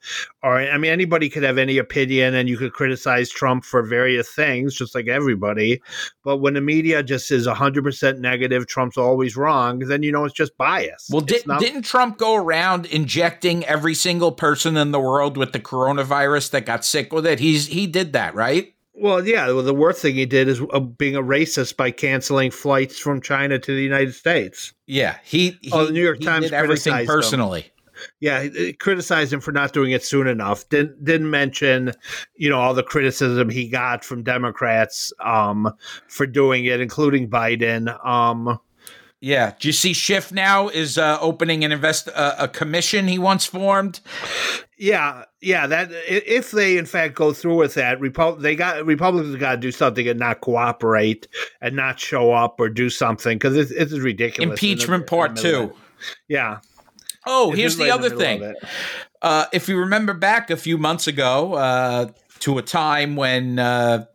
or 0.44 0.60
I 0.60 0.78
mean, 0.78 0.92
anybody 0.92 1.30
could 1.30 1.44
have 1.44 1.58
any 1.58 1.78
opinion, 1.78 2.36
and 2.36 2.50
you 2.50 2.58
could 2.58 2.74
criticize 2.74 3.30
Trump 3.30 3.64
for 3.64 3.84
various 3.84 4.30
things, 4.30 4.76
just 4.76 4.94
like 4.94 5.08
everybody. 5.08 5.82
But 6.24 6.38
when 6.38 6.56
the 6.56 6.62
media 6.62 7.02
just 7.02 7.32
is 7.32 7.48
hundred 7.48 7.84
percent 7.84 8.20
negative, 8.20 8.68
Trump's 8.68 8.98
always 8.98 9.38
wrong. 9.38 9.80
Then 9.80 10.04
you 10.04 10.12
know 10.12 10.26
it's 10.26 10.36
just 10.36 10.58
bias. 10.58 11.10
Well, 11.10 11.22
did, 11.22 11.48
not- 11.48 11.62
didn't 11.62 11.84
Trump 11.84 12.18
go 12.18 12.36
around 12.36 12.86
injecting 12.86 13.66
every 13.66 13.96
single 13.96 14.34
person 14.34 14.76
in 14.76 14.92
the 14.92 15.00
world 15.00 15.38
with 15.38 15.54
the 15.54 15.60
coronavirus 15.96 16.52
that 16.52 16.66
got 16.66 16.86
sick 16.86 17.14
with 17.14 17.26
it? 17.26 17.40
He's 17.40 17.68
he 17.68 17.88
did 17.88 18.14
that, 18.14 18.36
right? 18.36 18.74
Well, 18.94 19.26
yeah. 19.28 19.48
Well, 19.48 19.64
the 19.64 19.74
worst 19.74 20.02
thing 20.02 20.16
he 20.16 20.26
did 20.26 20.48
is 20.48 20.62
uh, 20.72 20.80
being 20.80 21.16
a 21.16 21.22
racist 21.22 21.76
by 21.76 21.92
canceling 21.92 22.52
flights 22.52 22.98
from 22.98 23.22
China 23.22 23.60
to 23.60 23.76
the 23.76 23.82
United 23.82 24.14
States. 24.14 24.74
Yeah, 24.86 25.18
he. 25.24 25.58
he 25.62 25.72
oh, 25.72 25.86
the 25.86 25.92
New 25.92 26.04
York 26.04 26.22
Times 26.22 26.46
did 26.46 26.54
everything 26.54 27.06
personally. 27.06 27.62
Him. 27.62 27.72
Yeah, 28.20 28.48
criticized 28.80 29.32
him 29.32 29.40
for 29.40 29.54
not 29.54 29.72
doing 29.72 29.92
it 29.92 30.04
soon 30.04 30.28
enough. 30.28 30.68
Didn't 30.70 31.04
didn't 31.04 31.30
mention, 31.30 31.94
you 32.36 32.50
know, 32.50 32.60
all 32.60 32.74
the 32.74 32.84
criticism 32.84 33.50
he 33.50 33.70
got 33.70 34.04
from 34.04 34.22
Democrats 34.22 35.14
um, 35.24 35.72
for 36.08 36.26
doing 36.26 36.66
it, 36.66 36.82
including 36.82 37.30
Biden. 37.30 38.06
Um, 38.06 38.60
yeah. 39.22 39.54
Do 39.60 39.68
you 39.68 39.72
see 39.72 39.94
Schiff 39.94 40.32
now 40.32 40.68
is 40.68 40.98
uh, 40.98 41.18
opening 41.22 41.64
an 41.64 41.72
invest 41.72 42.10
uh, 42.14 42.36
a 42.38 42.48
commission 42.48 43.08
he 43.08 43.18
once 43.18 43.46
formed? 43.46 44.02
Yeah, 44.78 45.24
yeah. 45.42 45.68
That 45.68 45.90
if 46.08 46.52
they 46.52 46.78
in 46.78 46.86
fact 46.86 47.16
go 47.16 47.34
through 47.34 47.56
with 47.58 47.76
that, 47.76 48.00
Repu- 48.00 48.42
they 48.42 48.56
got 48.56 48.86
Republicans 48.86 49.36
got 49.38 49.52
to 49.52 49.58
do 49.58 49.72
something 49.72 50.08
and 50.08 50.20
not 50.20 50.42
cooperate 50.42 51.28
and 51.62 51.76
not 51.76 52.00
show 52.00 52.34
up 52.34 52.60
or 52.60 52.70
do 52.70 52.90
something 52.90 53.38
because 53.38 53.56
it's, 53.56 53.72
it's 53.72 53.94
ridiculous. 53.94 54.52
Impeachment 54.52 55.06
the, 55.06 55.10
part 55.10 55.36
two. 55.38 55.74
Yeah. 56.28 56.60
Oh, 57.26 57.50
it's 57.50 57.58
here's 57.58 57.78
the 57.78 57.86
right 57.86 57.94
other 57.94 58.10
the 58.10 58.16
thing. 58.18 58.54
Uh, 59.22 59.46
if 59.54 59.68
you 59.70 59.80
remember 59.80 60.14
back 60.14 60.50
a 60.50 60.58
few 60.58 60.78
months 60.78 61.08
ago 61.08 61.54
uh, 61.54 62.12
to 62.40 62.58
a 62.58 62.62
time 62.62 63.16
when 63.16 63.58
uh, 63.58 64.06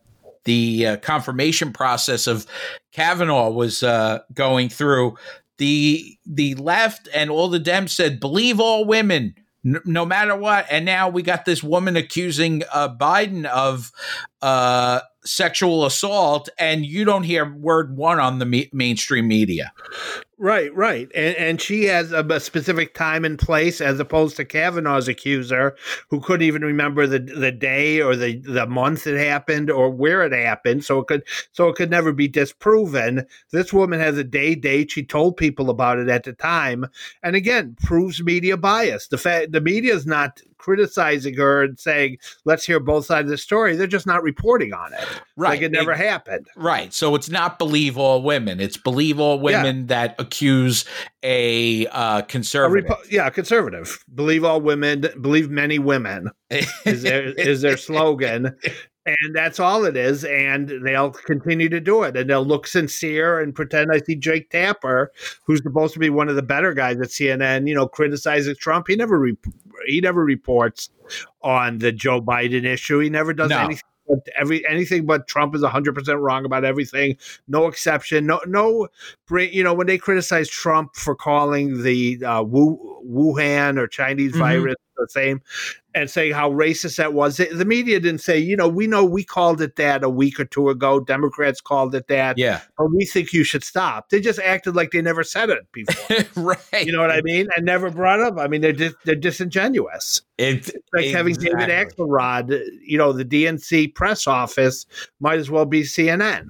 the 0.45 0.87
uh, 0.87 0.97
confirmation 0.99 1.73
process 1.73 2.26
of 2.26 2.47
Kavanaugh 2.93 3.51
was 3.51 3.83
uh, 3.83 4.21
going 4.35 4.69
through, 4.69 5.17
the 5.59 6.19
the 6.25 6.55
left 6.55 7.09
and 7.15 7.31
all 7.31 7.49
the 7.49 7.61
Dems 7.61 7.91
said, 7.91 8.21
"Believe 8.21 8.61
all 8.61 8.85
women." 8.85 9.35
no 9.63 10.07
matter 10.07 10.35
what. 10.37 10.67
And 10.71 10.85
now 10.85 11.09
we 11.09 11.23
got 11.23 11.45
this 11.45 11.63
woman 11.63 11.97
accusing 11.97 12.63
uh, 12.73 12.95
Biden 12.95 13.45
of 13.45 13.93
uh, 14.41 15.01
sexual 15.25 15.85
assault, 15.85 16.49
and 16.59 16.87
you 16.87 17.05
don't 17.05 17.25
hear 17.25 17.55
word 17.55 17.97
one 17.97 18.19
on 18.19 18.39
the 18.39 18.47
me- 18.47 18.71
mainstream 18.73 19.29
media. 19.29 19.73
Right, 20.43 20.75
right, 20.75 21.07
and 21.15 21.37
and 21.37 21.61
she 21.61 21.85
has 21.85 22.13
a, 22.13 22.25
a, 22.25 22.41
specific 22.41 22.95
time 22.95 23.27
and 23.27 23.39
place, 23.39 23.79
as 23.83 24.01
opposed 24.01 24.39
to 24.39 24.47
Kavanaugh's 24.47 25.07
accuser, 25.07 25.77
who 26.09 26.19
couldn't 26.19 26.47
even 26.47 26.63
remember 26.63 27.07
the 27.07 27.19
the 27.19 27.53
day 27.53 28.01
or 28.01 28.17
the 28.17 28.39
the 28.39 28.67
month 28.67 29.07
it 29.07 29.19
happened 29.19 29.71
or 29.71 29.91
where 29.91 30.23
it 30.23 30.33
happened, 30.33 30.83
so 30.83 31.01
it 31.01 31.09
could 31.09 31.25
so 31.53 31.69
it 31.69 31.77
could 31.77 31.91
never 31.91 32.15
be 32.15 32.27
disproven. 32.27 33.27
This 33.53 33.71
woman 33.71 34.01
has 34.01 34.17
a 34.17 34.25
day 34.25 34.55
date. 34.55 34.93
She 34.93 35.05
told 35.05 35.37
people 35.37 35.69
about 35.69 35.99
it 35.99 36.09
at 36.09 36.25
the 36.25 36.33
time, 36.33 36.87
and 37.23 37.37
again 37.37 37.77
proves 37.83 38.23
media 38.23 38.57
bias. 38.57 39.09
The 39.09 39.19
fact 39.19 39.53
the 39.53 39.61
media 39.61 39.95
is 39.95 40.07
not 40.07 40.41
criticizing 40.61 41.35
her 41.37 41.62
and 41.62 41.79
saying, 41.79 42.19
let's 42.45 42.64
hear 42.64 42.79
both 42.79 43.07
sides 43.07 43.26
of 43.26 43.31
the 43.31 43.38
story. 43.38 43.76
They're 43.76 43.87
just 43.87 44.07
not 44.07 44.23
reporting 44.23 44.73
on 44.73 44.93
it. 44.93 45.07
Right. 45.37 45.50
Like 45.50 45.62
it 45.62 45.73
never 45.73 45.97
they, 45.97 46.07
happened. 46.07 46.47
Right. 46.55 46.93
So 46.93 47.14
it's 47.14 47.31
not 47.31 47.59
believe 47.59 47.97
all 47.97 48.23
women. 48.23 48.61
It's 48.61 48.76
believe 48.76 49.19
all 49.19 49.40
women 49.40 49.81
yeah. 49.81 49.87
that 49.87 50.14
accuse 50.19 50.85
a 51.23 51.87
uh, 51.88 52.23
conservative. 52.23 52.90
A 52.90 52.95
repo- 52.95 53.11
yeah, 53.11 53.31
conservative. 53.31 54.05
Believe 54.14 54.45
all 54.45 54.61
women, 54.61 55.07
believe 55.21 55.50
many 55.50 55.79
women 55.79 56.31
is 56.85 57.02
their, 57.02 57.33
is 57.38 57.62
their 57.62 57.76
slogan 57.76 58.55
and 59.07 59.35
that's 59.35 59.59
all 59.59 59.85
it 59.85 59.97
is. 59.97 60.25
And 60.25 60.73
they'll 60.85 61.11
continue 61.11 61.69
to 61.69 61.81
do 61.81 62.02
it, 62.02 62.17
and 62.17 62.29
they'll 62.29 62.45
look 62.45 62.67
sincere 62.67 63.40
and 63.40 63.55
pretend 63.55 63.90
I 63.93 63.99
see 63.99 64.17
Jake 64.17 64.50
Tapper, 64.50 65.12
who's 65.45 65.62
supposed 65.62 65.95
to 65.95 66.00
be 66.00 66.11
one 66.11 66.29
of 66.29 66.37
the 66.37 66.43
better 66.43 66.75
guys 66.75 66.99
at 67.00 67.09
CNN, 67.09 67.69
you 67.69 67.75
know, 67.75 67.88
criticizing 67.88 68.57
Trump. 68.57 68.87
He 68.88 68.97
never 68.97 69.19
re- 69.19 69.37
he 69.87 70.01
never 70.01 70.25
reports 70.25 70.91
on 71.43 71.79
the 71.79 71.93
Joe 71.93 72.21
Biden 72.21 72.65
issue. 72.65 72.99
He 72.99 73.11
never 73.11 73.33
does 73.33 73.51
no. 73.51 73.59
anything. 73.59 73.83
But 74.09 74.27
every 74.37 74.67
anything 74.67 75.07
but 75.07 75.29
Trump 75.29 75.55
is 75.55 75.63
100% 75.63 76.21
wrong 76.21 76.45
about 76.45 76.65
everything 76.65 77.17
no 77.47 77.69
exception 77.69 78.27
no 78.27 78.41
no 78.45 78.89
you 79.31 79.63
know 79.63 79.73
when 79.73 79.87
they 79.87 79.99
criticize 79.99 80.49
Trump 80.49 80.97
for 80.97 81.15
calling 81.15 81.85
the 81.85 82.19
uh, 82.25 82.43
Wuhan 82.43 83.79
or 83.79 83.87
Chinese 83.87 84.33
mm-hmm. 84.33 84.41
virus 84.41 84.75
the 85.00 85.09
same, 85.09 85.42
and 85.95 86.09
saying 86.09 86.33
how 86.33 86.50
racist 86.50 86.97
that 86.97 87.12
was. 87.12 87.38
The 87.38 87.64
media 87.64 87.99
didn't 88.00 88.21
say, 88.21 88.38
you 88.38 88.57
know, 88.57 88.69
we 88.69 88.87
know 88.87 89.04
we 89.04 89.25
called 89.25 89.61
it 89.61 89.76
that 89.76 90.04
a 90.04 90.09
week 90.09 90.38
or 90.38 90.45
two 90.45 90.69
ago. 90.69 91.00
Democrats 91.00 91.61
called 91.61 91.95
it 91.95 92.07
that. 92.09 92.38
Yeah. 92.38 92.61
But 92.78 92.92
we 92.95 93.04
think 93.04 93.33
you 93.33 93.45
should 93.45 93.64
stop. 93.64 94.11
They 94.11 94.21
just 94.21 94.38
acted 94.38 94.76
like 94.76 94.90
they 94.92 95.02
never 95.02 95.25
said 95.25 95.50
it 95.50 95.66
before. 95.73 96.16
right. 96.37 96.87
You 96.87 96.92
know 96.92 97.00
what 97.00 97.11
I 97.11 97.23
mean? 97.23 97.49
And 97.57 97.64
never 97.64 97.90
brought 97.90 98.21
up. 98.21 98.38
I 98.38 98.47
mean, 98.47 98.61
they're 98.61 98.73
dis- 98.73 98.95
they're 99.04 99.14
disingenuous. 99.14 100.23
It's 100.38 100.71
like 100.95 101.07
having 101.07 101.35
David. 101.35 101.69
Axelrod, 101.69 102.61
you 102.83 102.99
know, 102.99 103.12
the 103.12 103.25
DNC 103.25 103.95
press 103.95 104.26
office 104.26 104.87
might 105.21 105.38
as 105.38 105.50
well 105.50 105.66
be 105.66 105.83
CNN. 105.83 106.49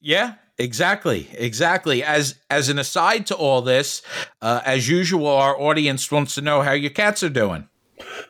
Yeah, 0.00 0.34
exactly, 0.58 1.28
exactly. 1.32 2.02
As 2.02 2.36
as 2.50 2.68
an 2.68 2.78
aside 2.78 3.26
to 3.26 3.34
all 3.34 3.62
this, 3.62 4.02
uh, 4.40 4.60
as 4.64 4.88
usual, 4.88 5.26
our 5.26 5.58
audience 5.60 6.10
wants 6.10 6.34
to 6.36 6.40
know 6.40 6.62
how 6.62 6.72
your 6.72 6.90
cats 6.90 7.22
are 7.22 7.28
doing. 7.28 7.68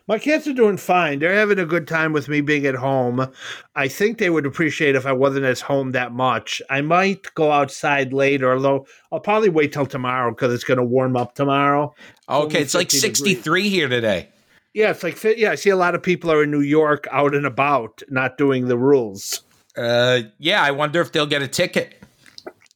My 0.07 0.19
kids 0.19 0.47
are 0.47 0.53
doing 0.53 0.77
fine. 0.77 1.19
They're 1.19 1.35
having 1.35 1.59
a 1.59 1.67
good 1.67 1.89
time 1.89 2.13
with 2.13 2.29
me 2.29 2.41
being 2.41 2.67
at 2.67 2.77
home. 2.77 3.27
I 3.75 3.89
think 3.89 4.19
they 4.19 4.31
would 4.31 4.47
appreciate 4.47 4.95
if 4.95 5.07
I 5.07 5.13
wasn't 5.13 5.45
at 5.45 5.61
home 5.61 5.93
that 5.93 6.13
much. 6.13 6.63
I 6.71 6.81
might 6.81 7.33
go 7.35 7.51
outside 7.51 8.13
later, 8.13 8.53
although 8.55 8.87
I'll 9.11 9.21
probably 9.21 9.49
wait 9.49 9.73
till 9.73 9.87
tomorrow 9.87 10.31
because 10.31 10.53
it's 10.55 10.65
going 10.65 10.79
to 10.79 10.85
warm 10.85 11.17
up 11.17 11.35
tomorrow. 11.35 11.95
Okay, 12.29 12.63
it's 12.63 12.75
like 12.75 12.91
50 12.91 13.09
degrees. 13.09 13.19
63 13.27 13.69
here 13.69 13.89
today. 13.89 14.29
Yeah, 14.75 14.91
it's 14.91 15.03
like 15.03 15.23
yeah. 15.39 15.53
I 15.53 15.55
see 15.55 15.71
a 15.71 15.77
lot 15.77 15.95
of 15.95 16.03
people 16.03 16.31
are 16.31 16.43
in 16.43 16.51
New 16.51 16.61
York, 16.61 17.09
out 17.11 17.35
and 17.35 17.47
about, 17.47 18.03
not 18.11 18.37
doing 18.37 18.69
the 18.69 18.77
rules. 18.77 19.43
Uh, 19.75 20.21
yeah, 20.39 20.63
I 20.63 20.71
wonder 20.71 21.01
if 21.01 21.13
they'll 21.13 21.27
get 21.27 21.41
a 21.41 21.49
ticket. 21.49 22.03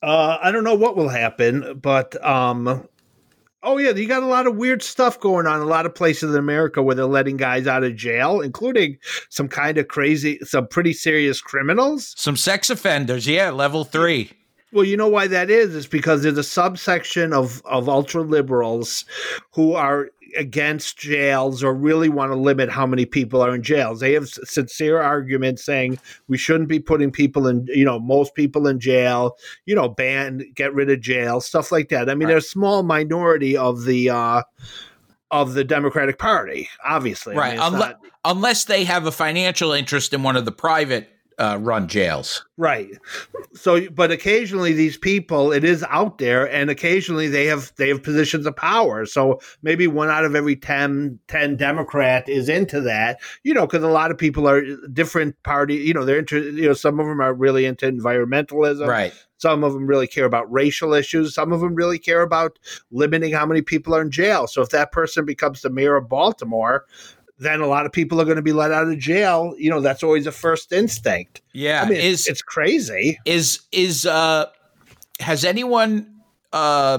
Uh, 0.02 0.38
I 0.40 0.50
don't 0.50 0.64
know 0.64 0.74
what 0.74 0.96
will 0.96 1.10
happen, 1.10 1.78
but 1.80 2.22
um, 2.24 2.88
oh 3.62 3.78
yeah, 3.78 3.90
you 3.90 4.06
got 4.06 4.22
a 4.22 4.26
lot 4.26 4.46
of 4.46 4.56
weird 4.56 4.82
stuff 4.82 5.18
going 5.20 5.46
on. 5.46 5.56
in 5.56 5.62
A 5.62 5.66
lot 5.66 5.86
of 5.86 5.94
places 5.94 6.32
in 6.32 6.38
America 6.38 6.82
where 6.82 6.94
they're 6.94 7.06
letting 7.06 7.36
guys 7.36 7.66
out 7.66 7.84
of 7.84 7.96
jail, 7.96 8.40
including 8.40 8.98
some 9.28 9.48
kind 9.48 9.78
of 9.78 9.88
crazy, 9.88 10.38
some 10.42 10.66
pretty 10.66 10.92
serious 10.92 11.40
criminals. 11.40 12.14
Some 12.16 12.36
sex 12.36 12.70
offenders, 12.70 13.26
yeah, 13.26 13.50
level 13.50 13.84
three. 13.84 14.32
Well, 14.72 14.84
you 14.84 14.96
know 14.96 15.08
why 15.08 15.26
that 15.26 15.50
is? 15.50 15.74
It's 15.74 15.86
because 15.86 16.22
there's 16.22 16.38
a 16.38 16.44
subsection 16.44 17.32
of 17.32 17.60
of 17.64 17.88
ultra 17.88 18.22
liberals 18.22 19.04
who 19.52 19.72
are 19.72 20.10
against 20.36 20.98
jails 20.98 21.62
or 21.62 21.74
really 21.74 22.08
want 22.08 22.30
to 22.32 22.36
limit 22.36 22.70
how 22.70 22.86
many 22.86 23.04
people 23.06 23.40
are 23.42 23.54
in 23.54 23.62
jails. 23.62 24.00
They 24.00 24.12
have 24.14 24.28
sincere 24.28 25.00
arguments 25.00 25.64
saying 25.64 25.98
we 26.28 26.38
shouldn't 26.38 26.68
be 26.68 26.78
putting 26.80 27.10
people 27.10 27.46
in, 27.46 27.66
you 27.68 27.84
know, 27.84 27.98
most 27.98 28.34
people 28.34 28.66
in 28.66 28.80
jail, 28.80 29.36
you 29.66 29.74
know, 29.74 29.88
ban, 29.88 30.42
get 30.54 30.74
rid 30.74 30.90
of 30.90 31.00
jail, 31.00 31.40
stuff 31.40 31.72
like 31.72 31.88
that. 31.90 32.08
I 32.10 32.14
mean, 32.14 32.26
Right. 32.28 32.34
there's 32.34 32.44
a 32.46 32.48
small 32.48 32.82
minority 32.82 33.56
of 33.56 33.84
the 33.84 34.10
uh 34.10 34.42
of 35.32 35.54
the 35.54 35.62
Democratic 35.62 36.18
Party, 36.18 36.68
obviously. 36.84 37.36
I 37.36 37.38
Right. 37.38 37.50
mean, 37.52 37.60
it's 37.60 37.66
Unle- 37.68 37.78
not- 37.78 38.00
unless 38.24 38.64
they 38.64 38.82
have 38.84 39.06
a 39.06 39.12
financial 39.12 39.72
interest 39.72 40.12
in 40.12 40.24
one 40.24 40.36
of 40.36 40.44
the 40.44 40.50
private 40.52 41.08
uh, 41.40 41.56
run 41.56 41.88
jails. 41.88 42.44
Right. 42.58 42.90
So, 43.54 43.88
but 43.88 44.10
occasionally 44.10 44.74
these 44.74 44.98
people, 44.98 45.52
it 45.52 45.64
is 45.64 45.82
out 45.88 46.18
there, 46.18 46.48
and 46.52 46.68
occasionally 46.68 47.28
they 47.28 47.46
have 47.46 47.72
they 47.76 47.88
have 47.88 48.02
positions 48.02 48.44
of 48.44 48.54
power. 48.54 49.06
So 49.06 49.40
maybe 49.62 49.86
one 49.86 50.10
out 50.10 50.26
of 50.26 50.36
every 50.36 50.54
10, 50.54 51.18
10 51.28 51.56
Democrat 51.56 52.28
is 52.28 52.50
into 52.50 52.82
that. 52.82 53.20
You 53.42 53.54
know, 53.54 53.66
because 53.66 53.82
a 53.82 53.88
lot 53.88 54.10
of 54.10 54.18
people 54.18 54.46
are 54.46 54.62
different 54.92 55.42
party. 55.42 55.76
You 55.76 55.94
know, 55.94 56.04
they're 56.04 56.18
into. 56.18 56.52
You 56.52 56.68
know, 56.68 56.74
some 56.74 57.00
of 57.00 57.06
them 57.06 57.20
are 57.20 57.32
really 57.32 57.64
into 57.64 57.90
environmentalism. 57.90 58.86
Right. 58.86 59.14
Some 59.38 59.64
of 59.64 59.72
them 59.72 59.86
really 59.86 60.06
care 60.06 60.26
about 60.26 60.52
racial 60.52 60.92
issues. 60.92 61.34
Some 61.34 61.50
of 61.50 61.60
them 61.60 61.74
really 61.74 61.98
care 61.98 62.20
about 62.20 62.58
limiting 62.90 63.32
how 63.32 63.46
many 63.46 63.62
people 63.62 63.94
are 63.94 64.02
in 64.02 64.10
jail. 64.10 64.46
So 64.46 64.60
if 64.60 64.68
that 64.68 64.92
person 64.92 65.24
becomes 65.24 65.62
the 65.62 65.70
mayor 65.70 65.96
of 65.96 66.10
Baltimore. 66.10 66.84
Then 67.40 67.60
a 67.60 67.66
lot 67.66 67.86
of 67.86 67.92
people 67.92 68.20
are 68.20 68.24
going 68.24 68.36
to 68.36 68.42
be 68.42 68.52
let 68.52 68.70
out 68.70 68.86
of 68.86 68.98
jail. 68.98 69.54
You 69.58 69.70
know, 69.70 69.80
that's 69.80 70.02
always 70.02 70.26
a 70.26 70.32
first 70.32 70.72
instinct. 70.72 71.40
Yeah. 71.54 71.82
I 71.82 71.88
mean, 71.88 71.98
is 71.98 72.26
it's 72.26 72.42
crazy. 72.42 73.18
is 73.24 73.60
is 73.72 74.04
uh 74.06 74.46
has 75.18 75.44
anyone 75.44 76.20
uh 76.52 76.98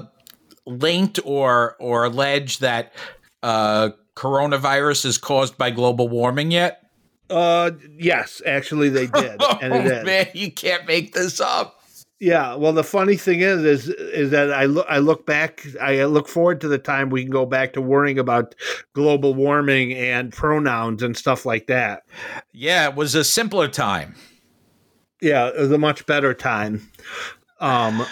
linked 0.65 1.19
or 1.24 1.75
or 1.79 2.05
alleged 2.05 2.62
that 2.62 2.93
uh 3.43 3.91
coronavirus 4.15 5.05
is 5.05 5.17
caused 5.19 5.57
by 5.57 5.69
global 5.69 6.10
warming 6.10 6.51
yet? 6.51 6.89
Uh, 7.29 7.71
yes, 7.98 8.41
actually 8.45 8.89
they 8.89 9.07
did, 9.07 9.41
and 9.62 9.74
it 9.74 9.88
oh, 9.88 10.00
is. 10.00 10.05
man, 10.05 10.27
you 10.33 10.51
can't 10.51 10.86
make 10.86 11.13
this 11.13 11.39
up. 11.39 11.81
Yeah. 12.22 12.54
Well, 12.54 12.72
the 12.72 12.84
funny 12.84 13.16
thing 13.18 13.40
is, 13.40 13.63
is 13.66 13.90
is 13.90 14.30
that 14.30 14.54
I 14.54 14.65
look, 14.65 14.86
I 14.88 15.00
look 15.00 15.26
back, 15.26 15.65
I 15.82 16.04
look 16.04 16.28
forward 16.28 16.62
to 16.62 16.67
the 16.67 16.78
time 16.78 17.10
we 17.10 17.24
can 17.24 17.32
go 17.32 17.48
back 17.48 17.74
to 17.74 17.82
worrying 17.82 18.19
about 18.19 18.54
global 18.93 19.34
warming 19.34 19.91
and 19.93 20.32
pronouns 20.32 21.02
and 21.02 21.17
stuff 21.17 21.48
like 21.48 21.65
that. 21.65 22.04
Yeah, 22.54 22.88
it 22.89 22.95
was 22.95 23.15
a 23.15 23.24
simpler 23.24 23.67
time. 23.67 24.13
Yeah, 25.19 25.48
it 25.48 25.58
was 25.58 25.72
a 25.72 25.80
much 25.80 26.06
better 26.06 26.36
time. 26.36 26.91
Um, 27.60 28.06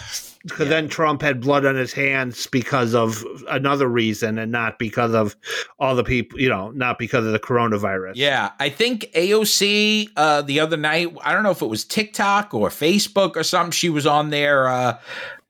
because 0.49 0.69
then 0.69 0.87
Trump 0.89 1.21
had 1.21 1.41
blood 1.41 1.65
on 1.65 1.75
his 1.75 1.93
hands 1.93 2.47
because 2.47 2.93
of 2.95 3.23
another 3.49 3.87
reason, 3.87 4.37
and 4.37 4.51
not 4.51 4.79
because 4.79 5.13
of 5.13 5.35
all 5.79 5.95
the 5.95 6.03
people, 6.03 6.39
you 6.39 6.49
know, 6.49 6.71
not 6.71 6.97
because 6.99 7.25
of 7.25 7.31
the 7.31 7.39
coronavirus. 7.39 8.13
Yeah, 8.15 8.51
I 8.59 8.69
think 8.69 9.05
AOC 9.15 10.09
uh, 10.15 10.41
the 10.41 10.59
other 10.59 10.77
night. 10.77 11.15
I 11.23 11.33
don't 11.33 11.43
know 11.43 11.51
if 11.51 11.61
it 11.61 11.67
was 11.67 11.83
TikTok 11.85 12.53
or 12.53 12.69
Facebook 12.69 13.35
or 13.35 13.43
something. 13.43 13.71
She 13.71 13.89
was 13.89 14.05
on 14.05 14.29
there 14.29 14.67
uh, 14.67 14.99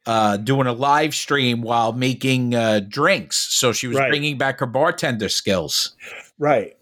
uh, 0.05 0.38
doing 0.38 0.67
a 0.67 0.73
live 0.73 1.13
stream 1.13 1.62
while 1.62 1.93
making 1.93 2.55
uh, 2.55 2.81
drinks. 2.88 3.38
So 3.38 3.71
she 3.71 3.88
was 3.88 3.97
Right. 3.97 4.09
bringing 4.09 4.38
back 4.38 4.59
her 4.59 4.65
bartender 4.65 5.29
skills. 5.29 5.95
Right. 6.38 6.75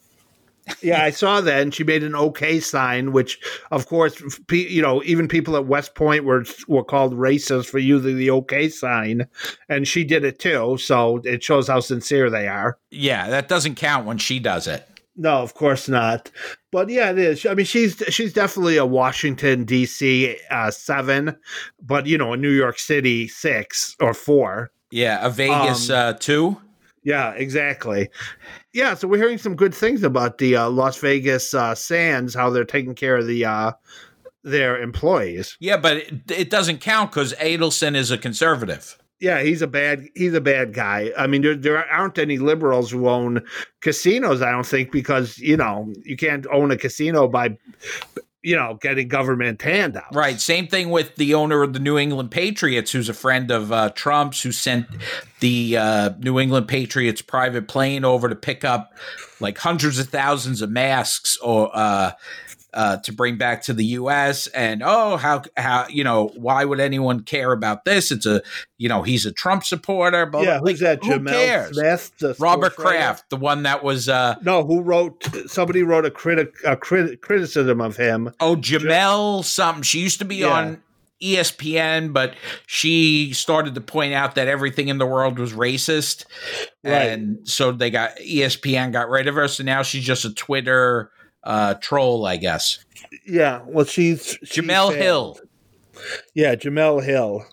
Yeah, 0.81 1.03
I 1.03 1.09
saw 1.11 1.41
that, 1.41 1.61
and 1.61 1.73
she 1.73 1.83
made 1.83 2.03
an 2.03 2.15
okay 2.15 2.59
sign, 2.59 3.11
which, 3.11 3.39
of 3.71 3.87
course, 3.87 4.21
pe- 4.47 4.67
you 4.69 4.81
know, 4.81 5.01
even 5.03 5.27
people 5.27 5.55
at 5.55 5.65
West 5.65 5.95
Point 5.95 6.23
were 6.23 6.45
were 6.67 6.83
called 6.83 7.13
racist 7.13 7.67
for 7.67 7.79
using 7.79 8.17
the 8.17 8.31
okay 8.31 8.69
sign, 8.69 9.27
and 9.69 9.87
she 9.87 10.03
did 10.03 10.23
it 10.23 10.39
too. 10.39 10.77
So 10.77 11.21
it 11.23 11.43
shows 11.43 11.67
how 11.67 11.79
sincere 11.79 12.29
they 12.29 12.47
are. 12.47 12.77
Yeah, 12.91 13.29
that 13.29 13.47
doesn't 13.47 13.75
count 13.75 14.05
when 14.05 14.17
she 14.17 14.39
does 14.39 14.67
it. 14.67 14.87
No, 15.19 15.41
of 15.41 15.55
course 15.55 15.89
not. 15.89 16.29
But 16.71 16.89
yeah, 16.89 17.09
it 17.09 17.17
is. 17.17 17.45
I 17.45 17.55
mean, 17.55 17.65
she's 17.65 18.03
she's 18.09 18.33
definitely 18.33 18.77
a 18.77 18.85
Washington 18.85 19.63
D.C. 19.65 20.37
Uh, 20.51 20.69
seven, 20.69 21.35
but 21.81 22.05
you 22.05 22.17
know, 22.17 22.33
a 22.33 22.37
New 22.37 22.51
York 22.51 22.77
City 22.77 23.27
six 23.27 23.95
or 23.99 24.13
four. 24.13 24.71
Yeah, 24.91 25.25
a 25.25 25.29
Vegas 25.29 25.89
Um, 25.89 25.95
uh, 25.97 26.13
too. 26.13 26.57
Yeah, 27.03 27.31
exactly. 27.31 28.09
Yeah, 28.73 28.93
so 28.93 29.07
we're 29.07 29.17
hearing 29.17 29.37
some 29.37 29.55
good 29.55 29.73
things 29.73 30.03
about 30.03 30.39
the 30.39 30.55
uh, 30.55 30.69
Las 30.69 30.97
Vegas 30.97 31.53
uh, 31.53 31.73
Sands, 31.73 32.33
how 32.33 32.49
they're 32.49 32.65
taking 32.65 32.95
care 32.95 33.17
of 33.17 33.27
the 33.27 33.45
uh, 33.45 33.71
their 34.43 34.81
employees. 34.81 35.57
Yeah, 35.59 35.77
but 35.77 35.97
it, 35.97 36.31
it 36.31 36.49
doesn't 36.49 36.79
count 36.79 37.11
because 37.11 37.33
Adelson 37.33 37.95
is 37.95 38.11
a 38.11 38.17
conservative. 38.17 38.97
Yeah, 39.19 39.41
he's 39.41 39.61
a 39.61 39.67
bad 39.67 40.07
he's 40.15 40.33
a 40.35 40.41
bad 40.41 40.73
guy. 40.73 41.11
I 41.17 41.25
mean, 41.25 41.41
there, 41.41 41.55
there 41.55 41.85
aren't 41.91 42.19
any 42.19 42.37
liberals 42.37 42.91
who 42.91 43.09
own 43.09 43.41
casinos. 43.81 44.41
I 44.41 44.51
don't 44.51 44.65
think 44.65 44.91
because 44.91 45.39
you 45.39 45.57
know 45.57 45.91
you 46.03 46.15
can't 46.15 46.45
own 46.51 46.69
a 46.71 46.77
casino 46.77 47.27
by 47.27 47.57
you 48.47 48.55
know 48.55 48.77
getting 48.79 49.09
government 49.09 49.61
handouts. 49.61 50.15
Right. 50.15 50.39
Same 50.39 50.67
thing 50.67 50.89
with 50.89 51.17
the 51.17 51.33
owner 51.33 51.63
of 51.63 51.73
the 51.73 51.79
New 51.79 51.97
England 51.97 52.31
Patriots, 52.31 52.93
who's 52.93 53.09
a 53.09 53.13
friend 53.13 53.51
of 53.51 53.73
uh, 53.73 53.89
Trump's, 53.89 54.41
who 54.41 54.53
sent 54.53 54.87
the 55.41 55.75
uh, 55.75 56.09
New 56.19 56.39
England 56.39 56.69
Patriots 56.69 57.21
private 57.21 57.67
plane 57.67 58.05
over 58.05 58.29
to 58.29 58.35
pick 58.35 58.63
up 58.63 58.93
like 59.41 59.57
hundreds 59.57 59.99
of 59.99 60.07
thousands 60.07 60.61
of 60.61 60.69
masks 60.69 61.37
or 61.43 61.69
uh, 61.73 62.11
uh, 62.77 62.97
to 62.97 63.11
bring 63.11 63.37
back 63.37 63.63
to 63.63 63.73
the 63.73 63.83
U.S. 63.85 64.45
And 64.47 64.83
oh, 64.85 65.17
how 65.17 65.41
how 65.57 65.87
you 65.89 66.03
know 66.03 66.27
why 66.35 66.63
would 66.63 66.79
anyone 66.79 67.21
care 67.23 67.51
about 67.51 67.85
this? 67.85 68.11
It's 68.11 68.27
a 68.27 68.43
you 68.77 68.87
know 68.87 69.01
he's 69.01 69.25
a 69.25 69.31
Trump 69.31 69.63
supporter. 69.63 70.27
But 70.27 70.43
Yeah, 70.43 70.59
who's 70.59 70.79
that? 70.81 71.03
Who 71.03 71.09
Jemele 71.19 71.31
cares? 71.31 71.75
Smith, 71.75 72.11
the 72.19 72.35
Robert 72.39 72.73
sports 72.73 72.85
writer? 72.85 72.97
Kraft, 72.99 73.29
the 73.31 73.35
one 73.37 73.63
that 73.63 73.83
was 73.83 74.07
uh, 74.07 74.35
No, 74.43 74.63
who 74.63 74.81
wrote? 74.81 75.27
Somebody 75.47 75.81
wrote 75.81 76.05
a 76.05 76.11
critic 76.11 76.53
a 76.63 76.77
crit, 76.77 77.19
criticism 77.21 77.81
of 77.81 77.97
him. 77.97 78.31
Oh, 78.39 78.55
Jemele 78.55 79.43
something. 79.43 79.81
She 79.81 79.99
used 79.99 80.19
to 80.19 80.25
be 80.25 80.35
Yeah. 80.37 80.49
on 80.49 80.83
ESPN, 81.19 82.13
but 82.13 82.35
she 82.67 83.33
started 83.33 83.73
to 83.73 83.81
point 83.81 84.13
out 84.13 84.35
that 84.35 84.47
everything 84.47 84.87
in 84.87 84.99
the 84.99 85.05
world 85.07 85.39
was 85.39 85.51
racist. 85.51 86.25
Right. 86.83 86.93
And 87.09 87.39
so 87.49 87.71
they 87.71 87.89
got 87.89 88.17
ESPN 88.17 88.91
got 88.91 89.09
rid 89.09 89.27
of 89.27 89.33
her. 89.33 89.47
So 89.47 89.63
now 89.63 89.81
she's 89.81 90.03
just 90.03 90.25
a 90.25 90.33
Twitter 90.33 91.09
uh, 91.47 91.73
troll, 91.75 92.25
I 92.25 92.37
guess. 92.37 92.83
Yeah, 93.25 93.61
well, 93.65 93.85
she's, 93.85 94.37
she's 94.43 94.63
Jemele 94.63 94.93
failed. 94.93 95.37
Hill. 95.37 96.03
Yeah, 96.35 96.55
Jemele 96.55 97.03
Hill. 97.03 97.45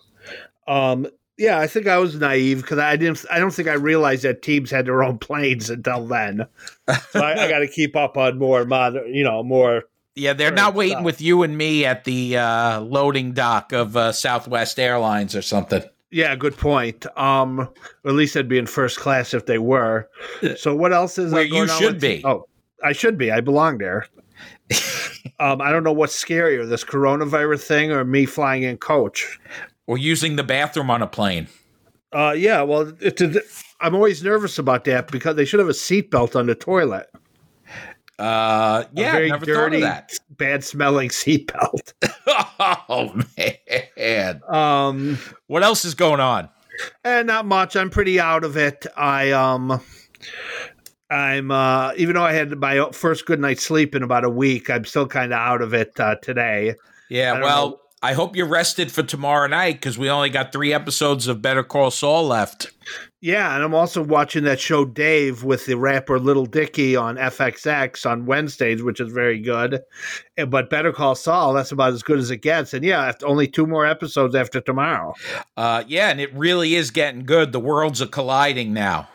Um, 0.67 1.07
yeah, 1.39 1.59
I 1.59 1.67
think 1.67 1.87
I 1.87 1.99
was 1.99 2.15
naive 2.17 2.61
because 2.61 2.79
I 2.79 2.97
didn't. 2.97 3.25
I 3.31 3.39
don't 3.39 3.53
think 3.53 3.69
I 3.69 3.75
realized 3.75 4.23
that 4.25 4.43
teams 4.43 4.71
had 4.71 4.87
their 4.87 5.03
own 5.03 5.19
planes 5.19 5.71
until 5.71 6.07
then. 6.07 6.47
So 7.11 7.21
I, 7.21 7.45
I 7.45 7.49
got 7.49 7.61
to 7.61 7.69
keep 7.69 7.97
up 7.97 8.17
on 8.17 8.39
more 8.39 8.65
modern, 8.65 9.13
you 9.13 9.25
know, 9.25 9.43
more. 9.43 9.85
Yeah, 10.15 10.33
they're 10.33 10.53
not 10.53 10.75
waiting 10.75 10.99
stop. 10.99 11.05
with 11.05 11.21
you 11.21 11.43
and 11.43 11.57
me 11.57 11.85
at 11.85 12.05
the 12.05 12.37
uh, 12.37 12.81
loading 12.81 13.33
dock 13.33 13.73
of 13.73 13.97
uh, 13.97 14.13
Southwest 14.13 14.79
Airlines 14.79 15.35
or 15.35 15.43
something. 15.43 15.83
Yeah, 16.11 16.37
good 16.37 16.57
point. 16.57 17.07
Um, 17.19 17.69
at 18.07 18.13
least 18.13 18.35
they'd 18.35 18.49
be 18.49 18.59
in 18.59 18.67
first 18.67 19.01
class 19.01 19.35
if 19.35 19.47
they 19.47 19.59
were. 19.59 20.09
So 20.57 20.73
what 20.77 20.93
else 20.93 21.19
is 21.19 21.33
uh, 21.33 21.35
Where 21.35 21.45
you 21.45 21.67
should 21.67 21.99
be. 21.99 22.23
Oh, 22.25 22.47
I 22.85 22.93
should 22.93 23.17
be. 23.19 23.31
I 23.33 23.41
belong 23.41 23.79
there. 23.79 24.07
um, 25.41 25.61
I 25.61 25.73
don't 25.73 25.85
know 25.85 25.93
what's 25.93 26.23
scarier, 26.23 26.69
this 26.69 26.85
coronavirus 26.85 27.63
thing 27.65 27.91
or 27.93 28.05
me 28.05 28.27
flying 28.27 28.63
in 28.63 28.77
coach. 28.77 29.39
Or 29.87 29.99
using 29.99 30.37
the 30.37 30.43
bathroom 30.45 30.91
on 30.91 31.03
a 31.03 31.07
plane. 31.07 31.49
Uh, 32.13 32.35
yeah, 32.37 32.63
well, 32.63 32.93
it's 33.01 33.21
a, 33.21 33.41
I'm 33.81 33.95
always 33.95 34.23
nervous 34.23 34.59
about 34.59 34.85
that 34.85 35.11
because 35.11 35.37
they 35.37 35.45
should 35.45 35.59
have 35.61 35.69
a 35.69 35.73
seatbelt 35.73 36.37
on 36.37 36.47
the 36.47 36.55
toilet. 36.55 37.09
Uh, 38.19 38.85
A 38.85 38.89
yeah, 38.95 39.13
very 39.13 39.29
never 39.31 39.45
dirty, 39.45 39.81
thought 39.81 39.89
of 40.03 40.09
that. 40.09 40.19
bad 40.31 40.63
smelling 40.65 41.09
seatbelt. 41.11 41.93
oh 42.89 43.13
man, 43.97 44.41
Um, 44.49 45.19
what 45.49 45.65
else 45.65 45.85
is 45.85 45.95
going 45.95 46.21
on? 46.21 46.49
and 47.05 47.27
not 47.27 47.47
much. 47.47 47.77
I'm 47.77 47.91
pretty 47.91 48.19
out 48.21 48.45
of 48.45 48.57
it. 48.57 48.87
I 48.97 49.31
um, 49.33 49.81
I'm 51.15 51.51
uh, 51.51 51.93
even 51.97 52.17
though 52.17 52.25
I 52.25 52.33
had 52.33 52.59
my 52.59 52.91
first 52.93 53.25
good 53.25 53.41
night's 53.41 53.65
sleep 53.65 53.95
in 53.95 54.03
about 54.03 54.25
a 54.25 54.31
week, 54.31 54.69
I'm 54.69 54.85
still 54.85 55.07
kind 55.07 55.33
of 55.33 55.39
out 55.39 55.63
of 55.63 55.73
it 55.73 55.99
uh, 55.99 56.17
today. 56.17 56.75
Yeah, 57.09 57.35
don't 57.35 57.43
well, 57.43 57.71
know. 57.71 57.81
I 58.03 58.13
hope 58.13 58.37
you're 58.37 58.49
rested 58.49 58.93
for 58.93 59.03
tomorrow 59.03 59.47
night 59.47 59.77
because 59.77 59.97
we 59.97 60.11
only 60.11 60.29
got 60.29 60.53
three 60.53 60.75
episodes 60.75 61.27
of 61.27 61.41
Better 61.41 61.63
Call 61.63 61.91
Saul 61.91 62.27
left. 62.27 62.71
Yeah, 63.23 63.55
and 63.55 63.65
I'm 63.65 63.73
also 63.73 64.03
watching 64.03 64.45
that 64.45 64.61
show 64.61 64.85
Dave 64.85 65.43
with 65.43 65.65
the 65.65 65.77
rapper 65.77 66.19
Little 66.19 66.45
Dicky 66.45 66.97
on 66.97 67.17
FXX 67.17 68.05
on 68.05 68.27
Wednesdays, 68.27 68.83
which 68.83 69.01
is 69.01 69.11
very 69.11 69.41
good. 69.41 69.81
But 70.49 70.69
Better 70.69 70.93
Call 70.93 71.15
Saul, 71.15 71.55
that's 71.55 71.73
about 71.73 71.95
as 71.95 72.03
good 72.03 72.19
as 72.19 72.31
it 72.31 72.43
gets. 72.43 72.75
And 72.75 72.85
yeah, 72.85 73.13
only 73.23 73.47
two 73.47 73.67
more 73.67 73.87
episodes 73.87 74.35
after 74.35 74.61
tomorrow. 74.61 75.15
Uh, 75.57 75.85
yeah, 75.87 76.11
and 76.11 76.21
it 76.21 76.35
really 76.35 76.75
is 76.75 76.91
getting 76.91 77.25
good. 77.25 77.53
The 77.53 77.61
worlds 77.61 78.03
are 78.03 78.07
colliding 78.07 78.75
now. 78.75 79.09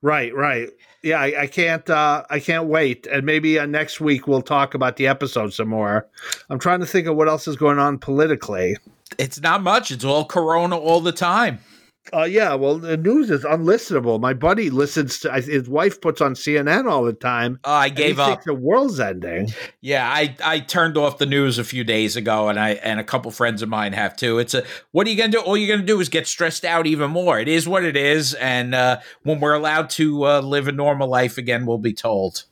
Right, 0.00 0.32
right. 0.32 0.68
Yeah, 1.02 1.20
I, 1.20 1.42
I 1.42 1.46
can't. 1.46 1.88
Uh, 1.88 2.24
I 2.28 2.40
can't 2.40 2.66
wait. 2.66 3.06
And 3.06 3.24
maybe 3.24 3.58
uh, 3.58 3.66
next 3.66 4.00
week 4.00 4.26
we'll 4.26 4.42
talk 4.42 4.74
about 4.74 4.96
the 4.96 5.06
episode 5.06 5.52
some 5.54 5.68
more. 5.68 6.08
I'm 6.50 6.58
trying 6.58 6.80
to 6.80 6.86
think 6.86 7.06
of 7.06 7.16
what 7.16 7.28
else 7.28 7.46
is 7.46 7.56
going 7.56 7.78
on 7.78 7.98
politically. 7.98 8.76
It's 9.16 9.40
not 9.40 9.62
much. 9.62 9.90
It's 9.90 10.04
all 10.04 10.24
Corona 10.24 10.76
all 10.76 11.00
the 11.00 11.12
time. 11.12 11.60
Uh, 12.12 12.24
yeah, 12.24 12.54
well, 12.54 12.78
the 12.78 12.96
news 12.96 13.30
is 13.30 13.44
unlistenable. 13.44 14.20
My 14.20 14.34
buddy 14.34 14.70
listens 14.70 15.18
to 15.20 15.32
his 15.32 15.68
wife 15.68 16.00
puts 16.00 16.20
on 16.20 16.34
CNN 16.34 16.90
all 16.90 17.04
the 17.04 17.12
time. 17.12 17.58
Uh, 17.64 17.68
I 17.68 17.86
and 17.86 17.98
he 17.98 18.04
gave 18.04 18.18
up. 18.18 18.44
the 18.44 18.54
world's 18.54 19.00
ending. 19.00 19.48
Yeah, 19.80 20.08
I, 20.08 20.36
I 20.44 20.60
turned 20.60 20.96
off 20.96 21.18
the 21.18 21.26
news 21.26 21.58
a 21.58 21.64
few 21.64 21.84
days 21.84 22.16
ago, 22.16 22.48
and 22.48 22.58
I 22.58 22.70
and 22.70 22.98
a 23.00 23.04
couple 23.04 23.30
friends 23.30 23.62
of 23.62 23.68
mine 23.68 23.92
have 23.92 24.16
too. 24.16 24.38
It's 24.38 24.54
a 24.54 24.64
what 24.92 25.06
are 25.06 25.10
you 25.10 25.16
gonna 25.16 25.32
do? 25.32 25.40
All 25.40 25.56
you're 25.56 25.74
gonna 25.74 25.86
do 25.86 26.00
is 26.00 26.08
get 26.08 26.26
stressed 26.26 26.64
out 26.64 26.86
even 26.86 27.10
more. 27.10 27.38
It 27.38 27.48
is 27.48 27.68
what 27.68 27.84
it 27.84 27.96
is, 27.96 28.34
and 28.34 28.74
uh, 28.74 29.00
when 29.22 29.40
we're 29.40 29.54
allowed 29.54 29.90
to 29.90 30.24
uh, 30.26 30.40
live 30.40 30.68
a 30.68 30.72
normal 30.72 31.08
life 31.08 31.38
again, 31.38 31.66
we'll 31.66 31.78
be 31.78 31.92
told. 31.92 32.44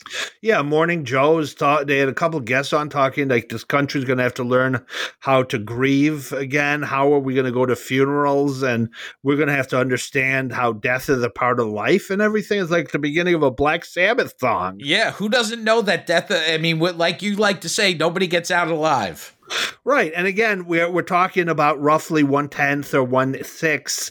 Yeah, 0.42 0.62
Morning 0.62 1.04
Joe's 1.04 1.54
taught. 1.54 1.86
They 1.86 1.98
had 1.98 2.08
a 2.08 2.14
couple 2.14 2.38
guests 2.40 2.72
on 2.72 2.88
talking 2.88 3.28
like 3.28 3.48
this 3.48 3.64
country's 3.64 4.04
going 4.04 4.18
to 4.18 4.22
have 4.22 4.34
to 4.34 4.44
learn 4.44 4.84
how 5.20 5.42
to 5.44 5.58
grieve 5.58 6.32
again. 6.32 6.82
How 6.82 7.12
are 7.12 7.18
we 7.18 7.34
going 7.34 7.46
to 7.46 7.52
go 7.52 7.66
to 7.66 7.76
funerals? 7.76 8.62
And 8.62 8.90
we're 9.22 9.36
going 9.46 9.54
to 9.54 9.56
have 9.56 9.68
to 9.68 9.78
understand 9.78 10.52
how 10.52 10.72
death 10.72 11.08
is 11.08 11.22
a 11.22 11.30
part 11.30 11.60
of 11.60 11.68
life 11.68 12.10
and 12.10 12.20
everything. 12.20 12.60
It's 12.60 12.70
like 12.70 12.90
the 12.90 12.98
beginning 12.98 13.34
of 13.34 13.42
a 13.42 13.50
Black 13.50 13.84
Sabbath 13.84 14.34
song. 14.38 14.78
Yeah, 14.80 15.12
who 15.12 15.28
doesn't 15.28 15.62
know 15.62 15.82
that 15.82 16.06
death? 16.06 16.30
Uh, 16.30 16.42
I 16.48 16.58
mean, 16.58 16.80
what, 16.80 16.98
like 16.98 17.22
you 17.22 17.36
like 17.36 17.60
to 17.60 17.68
say, 17.68 17.94
nobody 17.94 18.26
gets 18.26 18.50
out 18.50 18.68
alive. 18.68 19.36
Right. 19.84 20.12
And 20.16 20.26
again, 20.26 20.66
we're, 20.66 20.90
we're 20.90 21.02
talking 21.02 21.48
about 21.48 21.80
roughly 21.80 22.24
one 22.24 22.48
tenth 22.48 22.92
or 22.92 23.04
one 23.04 23.42
sixth 23.44 24.10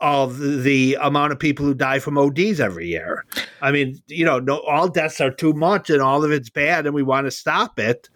of 0.00 0.38
the 0.38 0.98
amount 1.00 1.32
of 1.32 1.38
people 1.38 1.64
who 1.64 1.72
die 1.72 1.98
from 1.98 2.18
ODs 2.18 2.60
every 2.60 2.86
year. 2.86 3.24
I 3.62 3.72
mean, 3.72 3.98
you 4.08 4.26
know, 4.26 4.38
no, 4.38 4.58
all 4.60 4.88
deaths 4.88 5.22
are 5.22 5.30
too 5.30 5.54
much 5.54 5.88
and 5.88 6.02
all 6.02 6.22
of 6.22 6.30
it's 6.30 6.50
bad 6.50 6.84
and 6.84 6.94
we 6.94 7.02
want 7.02 7.26
to 7.26 7.30
stop 7.30 7.78
it. 7.78 8.10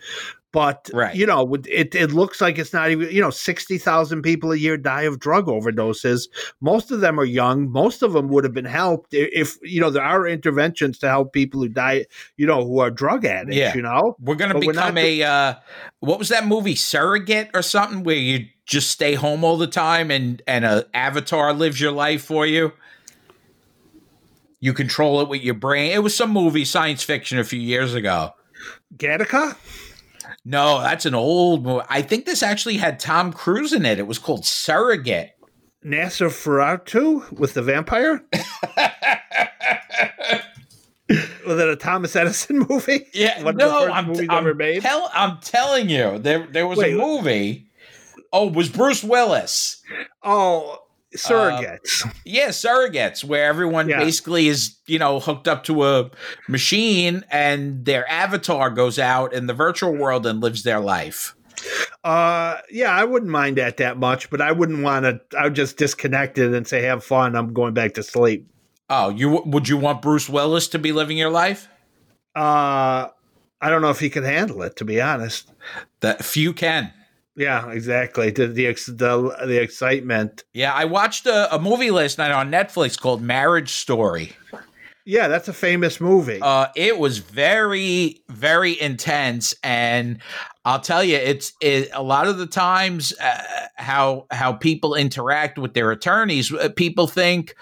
But, 0.53 0.91
Right. 0.93 1.15
you 1.15 1.27
know, 1.27 1.55
it, 1.69 1.95
it 1.95 2.11
looks 2.13 2.41
like 2.41 2.59
it's 2.59 2.73
not 2.73 2.91
even, 2.91 3.09
you 3.11 3.21
know, 3.21 3.31
60,000 3.31 4.21
people 4.23 4.51
a 4.51 4.57
year 4.57 4.77
die 4.77 5.03
of 5.03 5.21
drug 5.21 5.47
overdoses. 5.47 6.29
Most 6.61 6.91
of 6.91 7.01
them 7.01 7.21
are 7.21 7.25
young. 7.25 7.71
Most 7.71 8.03
of 8.03 8.15
them 8.15 8.29
would 8.31 8.43
have 8.43 8.53
been 8.53 8.65
helped 8.65 9.15
if, 9.15 9.59
you 9.63 9.81
know, 9.81 9.91
there 9.91 10.03
are 10.03 10.27
interventions 10.27 10.99
to 10.99 11.09
help 11.09 11.33
people 11.33 11.61
who 11.61 11.69
die, 11.69 12.07
you 12.37 12.47
know, 12.47 12.65
who 12.67 12.81
are 12.81 12.91
drug 12.91 13.25
addicts, 13.25 13.57
Yeah. 13.57 13.75
you 13.77 13.83
know? 13.83 14.17
We're 14.19 14.35
gonna 14.35 14.59
become 14.59 14.95
not 14.95 14.99
a 14.99 15.23
uh, 15.23 15.55
what 16.01 16.19
was 16.19 16.31
that 16.31 16.47
movie 16.47 16.75
Surrogate 16.75 17.51
or 17.55 17.63
something 17.63 18.03
where 18.03 18.17
you 18.17 18.47
just 18.67 18.91
stay 18.91 19.15
home 19.15 19.45
all 19.45 19.57
the 19.57 19.67
time 19.69 20.11
and 20.11 20.43
and 20.49 20.65
a 20.65 20.85
avatar 20.95 21.53
lives 21.53 21.81
your 21.81 21.93
life 21.93 22.25
for 22.25 22.45
you. 22.45 22.73
You 24.61 24.73
control 24.75 25.21
it 25.23 25.29
with 25.29 25.43
your 25.43 25.55
brain. 25.55 25.93
It 25.93 26.03
was 26.03 26.15
some 26.17 26.31
movie, 26.31 26.65
science 26.65 27.03
fiction, 27.03 27.39
a 27.39 27.45
few 27.45 27.61
years 27.61 27.95
ago. 27.95 28.33
Gattaca? 28.97 29.57
No, 30.44 30.81
that's 30.81 31.07
an 31.07 31.14
old 31.14 31.64
movie. 31.64 31.85
I 31.88 32.03
think 32.03 32.24
this 32.24 32.42
actually 32.42 32.79
had 32.79 32.98
Tom 32.98 33.33
Cruise 33.33 33.72
in 33.72 33.85
it. 33.85 33.98
It 33.98 34.07
was 34.07 34.18
called 34.18 34.44
Surrogate. 34.46 35.33
Nosferatu 35.85 37.31
with 37.33 37.55
the 37.55 37.62
vampire? 37.62 38.22
Was 41.46 41.59
it 41.59 41.68
a 41.68 41.74
Thomas 41.76 42.14
Edison 42.14 42.64
movie? 42.68 43.07
Yeah, 43.12 43.42
One 43.42 43.57
no, 43.57 43.88
I'm, 43.90 44.07
movies 44.07 44.29
I'm, 44.31 44.38
ever 44.38 44.55
made? 44.55 44.83
tell- 44.83 45.11
I'm 45.12 45.38
telling 45.40 45.88
you, 45.88 46.18
there 46.18 46.46
there 46.46 46.68
was 46.68 46.79
Wait. 46.79 46.94
a 46.94 46.96
movie. 46.96 47.66
Oh, 48.33 48.46
it 48.48 48.55
was 48.55 48.68
Bruce 48.68 49.03
Willis. 49.03 49.83
Oh, 50.22 50.79
surrogates. 51.16 52.09
Yeah, 52.25 52.49
surrogates, 52.49 53.25
where 53.25 53.44
everyone 53.46 53.88
Yeah. 53.88 53.99
basically 53.99 54.49
is, 54.49 54.77
you 54.87 54.99
know, 54.99 55.20
hooked 55.20 55.49
up 55.49 55.64
to 55.64 55.85
a 55.85 56.11
machine 56.49 57.25
and 57.31 57.85
their 57.85 58.09
avatar 58.11 58.70
goes 58.70 58.99
out 58.99 59.33
in 59.33 59.46
the 59.46 59.55
virtual 59.55 59.94
world 59.94 60.27
and 60.27 60.40
lives 60.40 60.62
their 60.62 60.81
life. 60.81 61.35
Uh, 62.05 62.57
yeah, 62.70 62.90
I 62.90 63.05
wouldn't 63.05 63.31
mind 63.31 63.57
that 63.59 63.77
that 63.79 63.99
much, 63.99 64.31
but 64.31 64.40
I 64.40 64.53
wouldn't 64.53 64.83
want 64.83 65.05
to. 65.05 65.20
I 65.38 65.44
would 65.44 65.55
just 65.55 65.77
disconnect 65.77 66.38
it 66.38 66.55
and 66.55 66.66
say, 66.66 66.83
"Have 66.85 67.05
fun." 67.05 67.37
I'm 67.37 67.53
going 67.53 67.75
back 67.75 67.92
to 67.94 68.03
sleep. 68.03 68.46
Oh, 68.88 69.11
you 69.11 69.42
would 69.44 69.68
you 69.68 69.77
want 69.77 70.01
Bruce 70.01 70.27
Willis 70.29 70.68
to 70.68 70.79
be 70.79 70.92
living 70.92 71.18
your 71.18 71.29
life? 71.31 71.68
Uh, 72.35 73.09
I 73.61 73.68
don't 73.68 73.83
know 73.83 73.90
if 73.90 74.01
he 74.01 74.09
could 74.09 74.25
handle 74.25 74.62
it, 74.62 74.77
to 74.77 74.87
be 74.87 75.03
honest. 75.03 75.51
That 76.01 76.25
few 76.25 76.55
can. 76.55 76.92
Yeah, 77.37 77.71
exactly. 77.71 78.31
The 78.31 78.49
the 78.49 78.66
the, 78.66 79.37
the 79.47 79.62
excitement. 79.62 80.45
Yeah, 80.53 80.73
I 80.75 80.85
watched 80.85 81.27
a, 81.27 81.55
a 81.55 81.59
movie 81.59 81.90
last 81.90 82.19
night 82.19 82.33
on 82.33 82.51
Netflix 82.51 82.99
called 82.99 83.23
Marriage 83.23 83.71
Story. 83.71 84.33
Yeah, 85.07 85.29
that's 85.29 85.49
a 85.49 85.53
famous 85.53 86.01
movie. 86.01 86.40
Uh, 86.43 86.66
it 86.77 86.99
was 86.99 87.19
very, 87.19 88.23
very 88.29 88.79
intense, 88.81 89.55
and 89.62 90.19
I'll 90.64 90.81
tell 90.81 91.03
you, 91.03 91.16
it's 91.16 91.55
it, 91.61 91.88
a 91.95 92.03
lot 92.03 92.29
of 92.29 92.37
the 92.37 92.47
times 92.47 93.12
uh, 93.19 93.43
how 93.77 94.27
how 94.31 94.53
people 94.53 94.95
interact 94.95 95.59
with 95.59 95.73
their 95.73 95.90
attorneys. 95.90 96.53
uh, 96.53 96.69
People 96.77 97.07
think, 97.07 97.55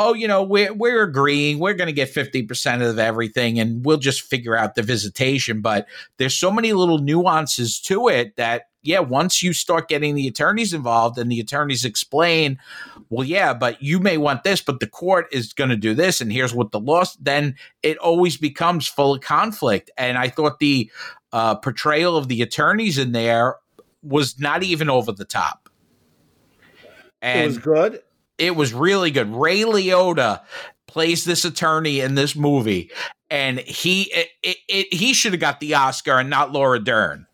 oh, 0.00 0.14
you 0.14 0.26
know, 0.26 0.42
we're 0.42 0.72
we're 0.72 1.02
agreeing, 1.02 1.58
we're 1.58 1.74
going 1.74 1.88
to 1.88 1.92
get 1.92 2.08
fifty 2.08 2.42
percent 2.42 2.82
of 2.82 2.98
everything, 2.98 3.60
and 3.60 3.84
we'll 3.84 3.98
just 3.98 4.22
figure 4.22 4.56
out 4.56 4.74
the 4.74 4.82
visitation. 4.82 5.60
But 5.60 5.86
there's 6.16 6.36
so 6.36 6.50
many 6.50 6.72
little 6.72 6.98
nuances 6.98 7.80
to 7.82 8.08
it 8.08 8.36
that. 8.36 8.62
Yeah, 8.82 9.00
once 9.00 9.42
you 9.42 9.52
start 9.52 9.90
getting 9.90 10.14
the 10.14 10.26
attorneys 10.26 10.72
involved 10.72 11.18
and 11.18 11.30
the 11.30 11.38
attorneys 11.38 11.84
explain, 11.84 12.58
well, 13.10 13.26
yeah, 13.26 13.52
but 13.52 13.82
you 13.82 14.00
may 14.00 14.16
want 14.16 14.42
this, 14.42 14.62
but 14.62 14.80
the 14.80 14.86
court 14.86 15.26
is 15.32 15.52
going 15.52 15.68
to 15.68 15.76
do 15.76 15.92
this, 15.92 16.22
and 16.22 16.32
here's 16.32 16.54
what 16.54 16.72
the 16.72 16.80
law. 16.80 17.04
Then 17.20 17.56
it 17.82 17.98
always 17.98 18.38
becomes 18.38 18.88
full 18.88 19.16
of 19.16 19.20
conflict. 19.20 19.90
And 19.98 20.16
I 20.16 20.30
thought 20.30 20.60
the 20.60 20.90
uh, 21.30 21.56
portrayal 21.56 22.16
of 22.16 22.28
the 22.28 22.40
attorneys 22.40 22.96
in 22.96 23.12
there 23.12 23.56
was 24.02 24.40
not 24.40 24.62
even 24.62 24.88
over 24.88 25.12
the 25.12 25.26
top. 25.26 25.68
And 27.20 27.42
it 27.42 27.46
was 27.48 27.58
good. 27.58 28.00
It 28.40 28.56
was 28.56 28.72
really 28.72 29.10
good. 29.10 29.32
Ray 29.32 29.60
Liotta 29.60 30.40
plays 30.86 31.24
this 31.24 31.44
attorney 31.44 32.00
in 32.00 32.14
this 32.14 32.34
movie, 32.34 32.90
and 33.30 33.60
he 33.60 34.02
it, 34.12 34.28
it, 34.42 34.56
it, 34.68 34.94
he 34.94 35.12
should 35.12 35.32
have 35.32 35.40
got 35.40 35.60
the 35.60 35.74
Oscar 35.74 36.18
and 36.18 36.30
not 36.30 36.52
Laura 36.52 36.80
Dern. 36.80 37.26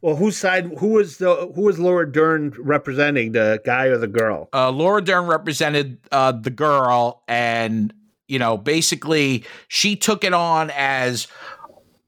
Well, 0.00 0.16
whose 0.16 0.36
side? 0.36 0.72
Who 0.78 0.88
was 0.88 1.18
the 1.18 1.50
who 1.54 1.62
was 1.62 1.78
Laura 1.78 2.10
Dern 2.10 2.54
representing? 2.58 3.32
The 3.32 3.60
guy 3.64 3.86
or 3.86 3.98
the 3.98 4.08
girl? 4.08 4.48
uh, 4.52 4.70
Laura 4.70 5.02
Dern 5.02 5.26
represented 5.26 5.98
uh, 6.12 6.32
the 6.32 6.50
girl, 6.50 7.22
and 7.28 7.92
you 8.26 8.38
know, 8.38 8.56
basically, 8.56 9.44
she 9.68 9.96
took 9.96 10.24
it 10.24 10.34
on 10.34 10.70
as 10.76 11.26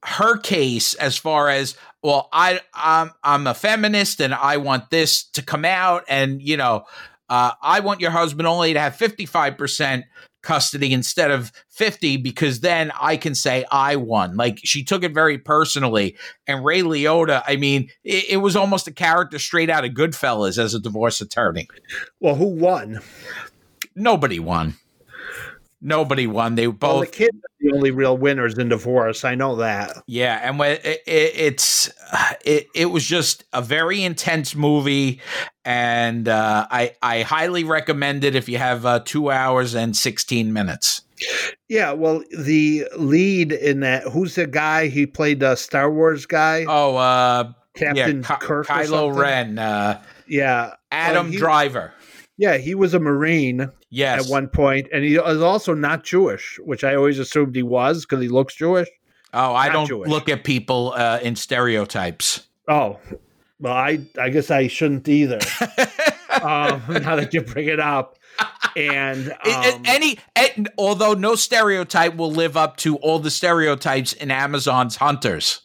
her 0.05 0.37
case 0.39 0.95
as 0.95 1.17
far 1.17 1.49
as 1.49 1.77
well. 2.03 2.29
I 2.33 2.61
I'm 2.75 3.13
I'm 3.23 3.47
a 3.47 3.55
feminist, 3.55 4.21
and 4.21 4.35
I 4.35 4.57
want 4.59 4.91
this 4.91 5.25
to 5.31 5.43
come 5.43 5.65
out, 5.65 6.05
and 6.09 6.43
you 6.43 6.57
know, 6.57 6.85
uh, 7.31 7.53
I 7.63 7.81
want 7.81 8.01
your 8.01 8.11
husband 8.11 8.47
only 8.47 8.75
to 8.75 8.81
have 8.81 8.97
fifty 8.97 9.25
five 9.25 9.57
percent 9.57 10.05
custody 10.43 10.93
instead 10.93 11.31
of 11.31 11.53
50 11.69 12.17
because 12.19 12.61
then 12.61 12.91
I 13.01 13.17
can 13.17 13.35
say 13.35 13.65
I 13.71 13.97
won. 13.97 14.37
Like 14.37 14.59
she 14.63 14.83
took 14.83 15.03
it 15.03 15.13
very 15.13 15.39
personally. 15.39 16.17
And 16.47 16.65
Ray 16.65 16.83
Liotta, 16.83 17.43
I 17.47 17.57
mean, 17.57 17.91
it, 18.05 18.25
it 18.31 18.37
was 18.39 18.57
almost 18.57 18.89
a 18.89 18.93
character 18.93 19.39
straight 19.39 19.71
out 19.71 19.85
of 19.85 19.93
Goodfellas 19.93 20.59
as 20.59 20.75
a 20.75 20.81
divorce 20.81 21.21
attorney. 21.21 21.69
Well, 22.21 22.37
who 22.37 22.47
won? 22.47 23.01
Nobody 23.95 24.39
won. 24.39 24.77
Nobody 25.83 26.27
won. 26.27 26.57
They 26.57 26.67
both. 26.67 26.83
Well, 26.83 27.01
the 27.01 27.07
kids 27.07 27.37
are 27.37 27.51
the 27.61 27.73
only 27.73 27.91
real 27.91 28.17
winners 28.17 28.59
in 28.59 28.69
divorce. 28.69 29.25
I 29.25 29.35
know 29.35 29.57
that. 29.57 30.03
Yeah, 30.07 30.39
and 30.43 30.59
when 30.59 30.73
it, 30.73 30.85
it, 30.85 31.33
it's 31.35 31.91
it, 32.45 32.69
it 32.75 32.87
was 32.87 33.07
just 33.07 33.45
a 33.55 33.63
very 33.63 34.03
intense 34.03 34.55
movie, 34.55 35.21
and 35.65 36.29
uh, 36.29 36.67
I 36.71 36.95
I 37.03 37.23
highly 37.23 37.65
recommend 37.65 38.25
it 38.25 38.35
if 38.35 38.49
you 38.49 38.59
have 38.59 38.85
uh, 38.85 39.01
two 39.05 39.31
hours 39.31 39.75
and 39.75 39.97
sixteen 39.97 40.53
minutes. 40.53 41.03
Yeah, 41.69 41.93
well, 41.93 42.23
the 42.37 42.87
lead 42.97 43.53
in 43.53 43.81
that 43.81 44.05
who's 44.05 44.35
the 44.35 44.47
guy? 44.47 44.89
He 44.89 45.07
played 45.07 45.41
the 45.41 45.55
Star 45.57 45.91
Wars 45.91 46.27
guy. 46.27 46.67
Oh, 46.69 46.97
uh, 46.97 47.53
Captain 47.75 48.23
yeah, 48.23 48.37
Kirk, 48.37 48.67
Kylo 48.67 49.17
Ren. 49.17 49.59
Uh, 49.59 50.03
yeah, 50.27 50.75
Adam 50.93 51.31
he, 51.33 51.39
Driver. 51.39 51.95
Yeah, 52.41 52.57
he 52.57 52.75
was 52.75 52.95
a 52.95 52.99
Marine. 52.99 53.71
Yes. 53.91 54.25
At 54.25 54.31
one 54.31 54.49
point, 54.49 54.89
and 54.95 55.05
he 55.05 55.17
is 55.17 55.43
also 55.43 55.75
not 55.75 56.05
Jewish, 56.05 56.59
which 56.65 56.85
I 56.85 56.95
always 56.95 57.19
assumed 57.19 57.55
he 57.55 57.63
was 57.63 58.07
because 58.07 58.23
he 58.23 58.29
looks 58.29 58.55
Jewish. 58.55 58.89
Oh, 59.35 59.55
I 59.55 59.67
not 59.67 59.73
don't 59.75 59.87
Jewish. 59.87 60.09
look 60.09 60.31
at 60.31 60.43
people 60.43 60.95
uh, 60.97 61.19
in 61.23 61.37
stereotypes. 61.37 62.47
Oh, 62.67 62.99
well, 63.59 63.75
I 63.75 64.01
I 64.19 64.31
guess 64.31 64.51
I 64.51 64.69
shouldn't 64.69 65.07
either. 65.07 65.39
um, 66.41 66.83
now 66.89 67.17
that 67.17 67.35
you 67.35 67.43
bring 67.43 67.67
it 67.67 67.79
up, 67.79 68.17
and 68.75 69.33
um, 69.45 69.83
any, 69.85 70.19
any, 70.35 70.67
although 70.79 71.13
no 71.13 71.35
stereotype 71.35 72.17
will 72.17 72.33
live 72.33 72.57
up 72.57 72.79
to 72.79 72.97
all 72.97 73.19
the 73.19 73.31
stereotypes 73.31 74.15
in 74.15 74.31
Amazon's 74.31 74.97
hunters. 74.97 75.61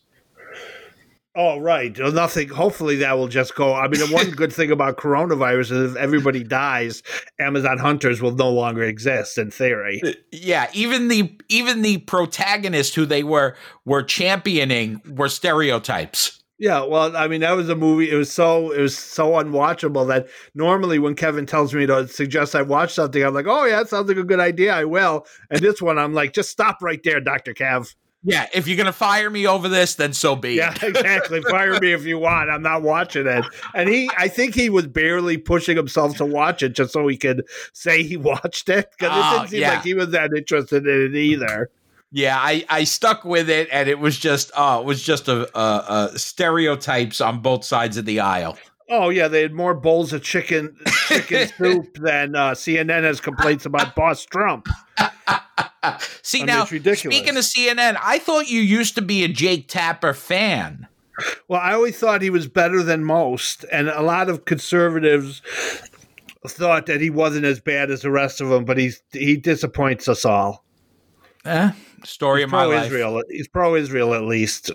Oh, 1.37 1.59
right. 1.59 1.97
Nothing. 1.97 2.47
Hopefully, 2.49 2.95
that 2.97 3.17
will 3.17 3.27
just 3.27 3.55
go. 3.55 3.73
I 3.73 3.87
mean, 3.87 3.99
the 3.99 4.07
one 4.07 4.31
good 4.35 4.53
thing 4.53 4.71
about 4.71 4.97
coronavirus 4.97 5.71
is 5.71 5.91
if 5.91 5.97
everybody 5.97 6.43
dies, 6.43 7.03
Amazon 7.39 7.77
hunters 7.77 8.21
will 8.21 8.31
no 8.31 8.49
longer 8.49 8.83
exist 8.83 9.37
in 9.37 9.51
theory. 9.51 10.01
Uh, 10.05 10.11
yeah, 10.31 10.69
even 10.73 11.09
the 11.09 11.37
even 11.49 11.81
the 11.81 11.97
protagonists 11.99 12.95
who 12.95 13.05
they 13.05 13.23
were 13.23 13.55
were 13.83 14.03
championing 14.03 15.01
were 15.09 15.29
stereotypes. 15.29 16.41
Yeah, 16.57 16.85
well, 16.85 17.17
I 17.17 17.27
mean, 17.27 17.41
that 17.41 17.51
was 17.51 17.67
a 17.67 17.75
movie. 17.75 18.09
It 18.09 18.15
was 18.15 18.31
so 18.31 18.71
it 18.71 18.79
was 18.79 18.97
so 18.97 19.31
unwatchable 19.31 20.07
that 20.07 20.27
normally 20.53 20.99
when 20.99 21.15
Kevin 21.15 21.45
tells 21.45 21.73
me 21.73 21.85
to 21.85 22.07
suggest 22.07 22.55
I 22.55 22.61
watch 22.61 22.93
something, 22.93 23.21
I'm 23.21 23.33
like, 23.33 23.47
oh 23.47 23.65
yeah, 23.65 23.79
that 23.79 23.89
sounds 23.89 24.07
like 24.07 24.17
a 24.17 24.23
good 24.23 24.39
idea. 24.39 24.73
I 24.73 24.85
will. 24.85 25.25
And 25.49 25.59
this 25.59 25.81
one, 25.81 25.97
I'm 25.97 26.13
like, 26.13 26.31
just 26.31 26.49
stop 26.49 26.81
right 26.81 27.01
there, 27.03 27.19
Doctor 27.19 27.53
Kev. 27.53 27.93
Yeah, 28.27 28.47
if 28.55 28.67
you're 28.67 28.75
gonna 28.75 28.91
fire 28.91 29.29
me 29.29 29.45
over 29.45 29.69
this, 29.69 29.95
then 29.95 30.11
so 30.11 30.35
be 30.35 30.53
it. 30.53 30.55
Yeah, 30.55 30.73
exactly. 30.81 31.43
fire 31.43 31.79
me 31.79 31.93
if 31.93 32.05
you 32.05 32.17
want. 32.17 32.49
I'm 32.49 32.63
not 32.63 32.81
watching 32.81 33.27
it. 33.27 33.45
And 33.75 33.87
he, 33.87 34.09
I 34.17 34.27
think 34.27 34.55
he 34.55 34.69
was 34.69 34.87
barely 34.87 35.37
pushing 35.37 35.77
himself 35.77 36.17
to 36.17 36.25
watch 36.25 36.63
it 36.63 36.69
just 36.69 36.91
so 36.91 37.07
he 37.07 37.17
could 37.17 37.47
say 37.71 38.01
he 38.01 38.17
watched 38.17 38.67
it 38.67 38.89
because 38.91 39.11
oh, 39.13 39.19
it 39.19 39.37
didn't 39.37 39.49
seem 39.49 39.61
yeah. 39.61 39.73
like 39.75 39.83
he 39.83 39.93
was 39.93 40.09
that 40.09 40.31
interested 40.35 40.87
in 40.87 41.05
it 41.05 41.15
either. 41.15 41.69
Yeah, 42.11 42.37
I, 42.39 42.65
I 42.69 42.83
stuck 42.85 43.25
with 43.25 43.49
it, 43.49 43.67
and 43.71 43.87
it 43.87 43.99
was 43.99 44.17
just 44.17 44.51
oh, 44.57 44.79
it 44.79 44.85
was 44.85 45.03
just 45.03 45.27
a, 45.27 45.47
a, 45.57 46.09
a 46.13 46.19
stereotypes 46.19 47.21
on 47.21 47.41
both 47.41 47.63
sides 47.63 47.97
of 47.97 48.05
the 48.05 48.21
aisle. 48.21 48.57
Oh 48.89 49.09
yeah, 49.09 49.27
they 49.27 49.43
had 49.43 49.53
more 49.53 49.75
bowls 49.75 50.13
of 50.13 50.23
chicken 50.23 50.75
chicken 51.07 51.47
soup 51.57 51.93
than 51.95 52.35
uh, 52.35 52.51
CNN 52.51 53.03
has 53.03 53.21
complaints 53.21 53.65
about 53.67 53.95
Boss 53.95 54.25
Trump. 54.25 54.67
See 56.21 56.41
I 56.41 56.45
now, 56.45 56.65
speaking 56.65 57.37
of 57.37 57.43
CNN, 57.43 57.97
I 58.01 58.19
thought 58.19 58.49
you 58.49 58.61
used 58.61 58.95
to 58.95 59.01
be 59.01 59.23
a 59.23 59.27
Jake 59.27 59.67
Tapper 59.67 60.13
fan. 60.13 60.87
Well, 61.47 61.61
I 61.61 61.73
always 61.73 61.97
thought 61.97 62.21
he 62.21 62.29
was 62.29 62.47
better 62.47 62.83
than 62.83 63.03
most, 63.03 63.63
and 63.71 63.87
a 63.87 64.01
lot 64.01 64.29
of 64.29 64.45
conservatives 64.45 65.41
thought 66.47 66.87
that 66.87 67.01
he 67.01 67.09
wasn't 67.09 67.45
as 67.45 67.59
bad 67.59 67.89
as 67.89 68.01
the 68.01 68.11
rest 68.11 68.41
of 68.41 68.49
them. 68.49 68.65
But 68.65 68.77
he's 68.77 69.01
he 69.11 69.37
disappoints 69.37 70.07
us 70.07 70.25
all. 70.25 70.65
Eh, 71.45 71.71
story 72.03 72.41
he's 72.41 72.45
of 72.45 72.51
my 72.51 72.65
life. 72.65 72.87
Israel. 72.87 73.21
He's 73.29 73.47
pro-Israel 73.47 74.13
at 74.13 74.23
least. 74.23 74.71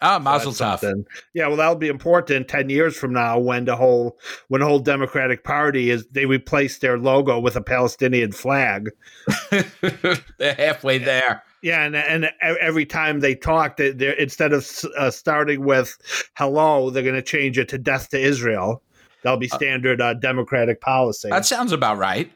Ah, 0.00 0.18
Mazel 0.18 0.52
Tov. 0.52 1.04
Yeah, 1.34 1.48
well, 1.48 1.56
that'll 1.56 1.76
be 1.76 1.88
important 1.88 2.48
ten 2.48 2.68
years 2.68 2.96
from 2.96 3.12
now 3.12 3.38
when 3.38 3.64
the 3.64 3.76
whole 3.76 4.18
when 4.48 4.60
the 4.60 4.66
whole 4.66 4.78
Democratic 4.78 5.44
Party 5.44 5.90
is 5.90 6.06
they 6.06 6.26
replace 6.26 6.78
their 6.78 6.98
logo 6.98 7.38
with 7.38 7.56
a 7.56 7.60
Palestinian 7.60 8.32
flag. 8.32 8.90
They're 10.38 10.54
halfway 10.54 10.98
there. 10.98 11.42
Yeah, 11.62 11.84
and 11.84 11.96
and 11.96 12.30
every 12.40 12.84
time 12.84 13.20
they 13.20 13.34
talk, 13.34 13.76
they 13.76 13.90
are 13.90 14.12
instead 14.12 14.52
of 14.52 14.68
uh, 14.98 15.10
starting 15.10 15.64
with 15.64 15.96
"hello," 16.36 16.90
they're 16.90 17.04
going 17.04 17.14
to 17.14 17.22
change 17.22 17.58
it 17.58 17.68
to 17.68 17.78
"death 17.78 18.08
to 18.10 18.18
Israel." 18.18 18.82
That'll 19.22 19.38
be 19.38 19.50
uh, 19.50 19.56
standard 19.56 20.00
uh, 20.00 20.14
Democratic 20.14 20.80
policy. 20.80 21.30
That 21.30 21.46
sounds 21.46 21.70
about 21.70 21.98
right. 21.98 22.32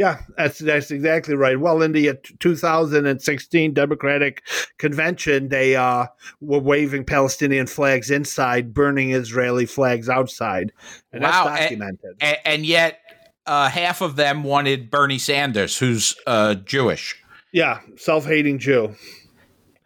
Yeah, 0.00 0.22
that's 0.34 0.60
that's 0.60 0.90
exactly 0.90 1.34
right. 1.34 1.60
Well, 1.60 1.82
in 1.82 1.92
the 1.92 2.18
2016 2.38 3.74
Democratic 3.74 4.42
Convention, 4.78 5.50
they 5.50 5.76
uh, 5.76 6.06
were 6.40 6.58
waving 6.58 7.04
Palestinian 7.04 7.66
flags 7.66 8.10
inside, 8.10 8.72
burning 8.72 9.10
Israeli 9.10 9.66
flags 9.66 10.08
outside, 10.08 10.72
and 11.12 11.22
wow. 11.22 11.44
that's 11.44 11.60
documented. 11.60 12.16
And, 12.18 12.38
and 12.46 12.64
yet, 12.64 12.98
uh, 13.44 13.68
half 13.68 14.00
of 14.00 14.16
them 14.16 14.42
wanted 14.42 14.90
Bernie 14.90 15.18
Sanders, 15.18 15.76
who's 15.76 16.16
uh, 16.26 16.54
Jewish. 16.54 17.22
Yeah, 17.52 17.80
self-hating 17.98 18.58
Jew. 18.58 18.96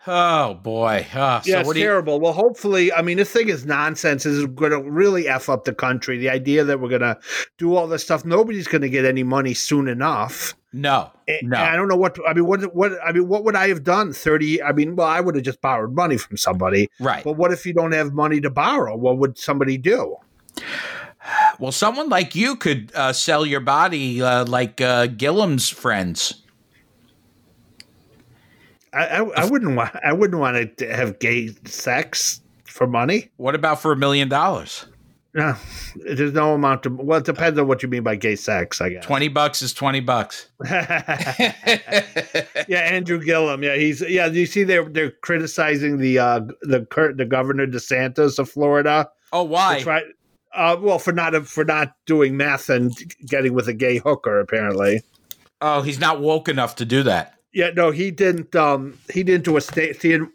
Oh 0.07 0.55
boy! 0.55 1.07
Oh, 1.14 1.40
yeah, 1.45 1.62
so 1.62 1.71
it's 1.71 1.79
terrible. 1.79 2.14
You- 2.14 2.21
well, 2.21 2.33
hopefully, 2.35 2.93
I 2.93 3.01
mean, 3.01 3.17
this 3.17 3.31
thing 3.31 3.49
is 3.49 3.64
nonsense. 3.64 4.25
This 4.25 4.35
is 4.35 4.47
going 4.47 4.73
to 4.73 4.83
really 4.83 5.29
f 5.29 5.49
up 5.49 5.64
the 5.64 5.75
country. 5.75 6.19
The 6.19 6.29
idea 6.29 6.62
that 6.64 6.81
we're 6.81 6.90
going 6.90 7.01
to 7.01 7.19
do 7.57 7.75
all 7.75 7.87
this 7.87 8.03
stuff, 8.03 8.25
nobody's 8.25 8.69
going 8.69 8.83
to 8.83 8.90
get 8.90 9.07
any 9.07 9.23
money 9.23 9.55
soon 9.55 9.88
enough. 9.88 10.55
No, 10.75 11.11
and, 11.27 11.49
no. 11.49 11.57
And 11.57 11.67
I 11.67 11.77
don't 11.77 11.88
know 11.88 11.97
what. 11.97 12.19
I 12.29 12.35
mean, 12.35 12.47
what? 12.47 12.75
What? 12.75 12.93
I 13.03 13.12
mean, 13.12 13.29
what 13.29 13.45
would 13.45 13.57
I 13.57 13.69
have 13.69 13.83
done? 13.83 14.12
Thirty. 14.12 14.62
I 14.62 14.73
mean, 14.73 14.95
well, 14.97 15.09
I 15.09 15.21
would 15.21 15.37
have 15.37 15.45
just 15.45 15.62
borrowed 15.62 15.95
money 15.95 16.19
from 16.19 16.37
somebody. 16.37 16.90
Right. 17.01 17.25
But 17.25 17.38
what 17.38 17.53
if 17.53 17.64
you 17.64 17.73
don't 17.73 17.93
have 17.93 18.12
money 18.12 18.40
to 18.43 18.51
borrow? 18.51 18.97
What 18.97 19.19
would 19.19 19.38
somebody 19.38 19.79
do? 19.79 20.17
Well, 21.59 21.73
someone 21.73 22.11
like 22.11 22.35
you 22.35 22.57
could 22.57 22.93
uh, 22.95 23.14
sell 23.14 23.47
your 23.47 23.61
body, 23.61 24.21
uh, 24.21 24.45
like 24.45 24.83
uh, 24.83 25.07
Gillum's 25.07 25.71
friends. 25.71 26.43
I, 28.94 29.07
I, 29.07 29.42
I 29.42 29.44
wouldn't 29.50 29.76
want. 29.76 29.94
I 30.04 30.12
wouldn't 30.12 30.40
want 30.40 30.78
to 30.78 30.94
have 30.94 31.18
gay 31.18 31.48
sex 31.64 32.40
for 32.64 32.87
money. 32.87 33.30
What 33.37 33.54
about 33.54 33.80
for 33.80 33.92
a 33.92 33.96
million 33.96 34.28
dollars? 34.28 34.87
No, 35.35 35.57
there's 35.96 36.33
no 36.33 36.54
amount 36.54 36.87
of. 36.87 36.96
Well, 36.96 37.18
it 37.18 37.24
depends 37.24 37.59
on 37.59 37.66
what 37.66 37.83
you 37.83 37.88
mean 37.88 38.04
by 38.04 38.14
gay 38.14 38.37
sex. 38.37 38.80
I 38.80 38.90
guess 38.90 39.04
twenty 39.04 39.26
bucks 39.26 39.62
is 39.62 39.72
twenty 39.72 39.98
bucks. 39.98 40.48
yeah, 40.70 41.54
Andrew 42.68 43.20
Gillum. 43.20 43.64
Yeah, 43.64 43.74
he's 43.74 44.00
yeah. 44.00 44.26
You 44.26 44.46
see, 44.46 44.62
they're 44.62 44.88
they're 44.88 45.11
criticizing 45.11 45.98
the 45.98 46.20
uh 46.20 46.40
the 46.62 46.87
the 47.16 47.24
governor 47.24 47.66
DeSantis 47.66 48.38
of 48.38 48.48
Florida. 48.48 49.11
Oh, 49.33 49.42
why? 49.42 49.83
Right. 49.83 50.04
Uh, 50.54 50.76
well, 50.80 51.00
for 51.00 51.12
not 51.12 51.35
for 51.48 51.64
not 51.64 51.96
doing 52.07 52.37
meth 52.37 52.70
and 52.70 52.92
getting 53.26 53.54
with 53.54 53.66
a 53.66 53.74
gay 53.74 53.98
hooker, 53.98 54.38
apparently. 54.38 55.02
Oh, 55.61 55.83
he's 55.83 55.98
not 55.98 56.20
woke 56.20 56.48
enough 56.48 56.76
to 56.76 56.85
do 56.85 57.02
that. 57.02 57.35
Yeah, 57.55 57.71
no, 57.71 57.93
he 57.93 58.11
didn't. 58.11 58.55
Um, 58.57 58.99
he 59.12 59.23
didn't 59.23 59.45
do 59.45 59.57
a 59.57 59.61
state. 59.61 60.01
See, 60.01 60.12
in, 60.12 60.29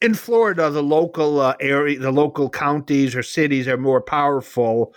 in 0.00 0.14
Florida, 0.14 0.70
the 0.70 0.82
local 0.82 1.40
uh, 1.40 1.56
area, 1.60 1.98
the 1.98 2.12
local 2.12 2.48
counties 2.48 3.16
or 3.16 3.22
cities 3.22 3.66
are 3.66 3.76
more 3.76 4.00
powerful. 4.00 4.94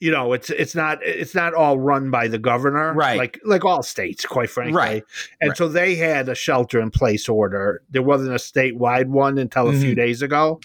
You 0.00 0.10
know, 0.10 0.32
it's 0.32 0.48
it's 0.48 0.74
not 0.74 0.98
it's 1.02 1.34
not 1.34 1.54
all 1.54 1.78
run 1.78 2.10
by 2.10 2.28
the 2.28 2.38
governor, 2.38 2.94
right? 2.94 3.18
Like 3.18 3.38
like 3.44 3.64
all 3.64 3.82
states, 3.82 4.24
quite 4.24 4.48
frankly, 4.48 4.76
right? 4.76 5.04
And 5.40 5.50
right. 5.50 5.58
so 5.58 5.68
they 5.68 5.96
had 5.96 6.28
a 6.28 6.34
shelter 6.34 6.80
in 6.80 6.90
place 6.90 7.28
order. 7.28 7.82
There 7.90 8.02
wasn't 8.02 8.30
a 8.30 8.36
statewide 8.36 9.08
one 9.08 9.38
until 9.38 9.68
a 9.68 9.72
mm-hmm. 9.72 9.80
few 9.82 9.94
days 9.94 10.22
ago. 10.22 10.60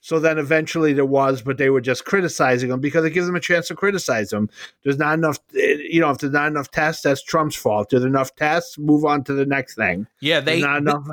So 0.00 0.18
then 0.20 0.38
eventually 0.38 0.92
there 0.92 1.04
was, 1.04 1.42
but 1.42 1.58
they 1.58 1.70
were 1.70 1.80
just 1.80 2.04
criticizing 2.04 2.70
them 2.70 2.80
because 2.80 3.04
it 3.04 3.10
gives 3.10 3.26
them 3.26 3.36
a 3.36 3.40
chance 3.40 3.68
to 3.68 3.74
criticize 3.74 4.30
them. 4.30 4.48
There's 4.84 4.98
not 4.98 5.14
enough, 5.14 5.38
eh, 5.56 5.76
you 5.90 6.00
know, 6.00 6.10
if 6.10 6.18
there's 6.18 6.32
not 6.32 6.46
enough 6.46 6.70
tests, 6.70 7.02
that's 7.02 7.22
Trump's 7.22 7.56
fault. 7.56 7.90
There's 7.90 8.04
enough 8.04 8.34
tests, 8.36 8.78
move 8.78 9.04
on 9.04 9.24
to 9.24 9.34
the 9.34 9.46
next 9.46 9.74
thing. 9.74 10.06
Yeah, 10.20 10.40
they 10.40 10.60
there's 10.60 10.64
not 10.64 10.78
enough. 10.78 11.06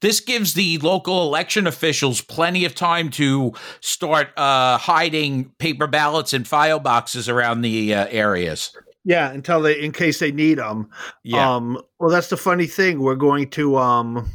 This 0.00 0.20
gives 0.20 0.54
the 0.54 0.78
local 0.78 1.24
election 1.24 1.66
officials 1.66 2.20
plenty 2.20 2.64
of 2.64 2.74
time 2.74 3.10
to 3.10 3.52
start 3.80 4.28
uh, 4.36 4.78
hiding 4.78 5.46
paper 5.58 5.88
ballots 5.88 6.32
in 6.32 6.44
file 6.44 6.78
boxes 6.78 7.28
around 7.28 7.62
the 7.62 7.92
uh, 7.92 8.06
areas. 8.08 8.76
Yeah, 9.04 9.30
until 9.32 9.60
they, 9.62 9.80
in 9.80 9.90
case 9.90 10.20
they 10.20 10.30
need 10.30 10.58
them. 10.58 10.90
Yeah. 11.24 11.56
Um, 11.56 11.82
well, 11.98 12.10
that's 12.10 12.28
the 12.28 12.36
funny 12.36 12.66
thing. 12.66 13.00
We're 13.00 13.16
going 13.16 13.50
to. 13.50 13.76
Um, 13.78 14.30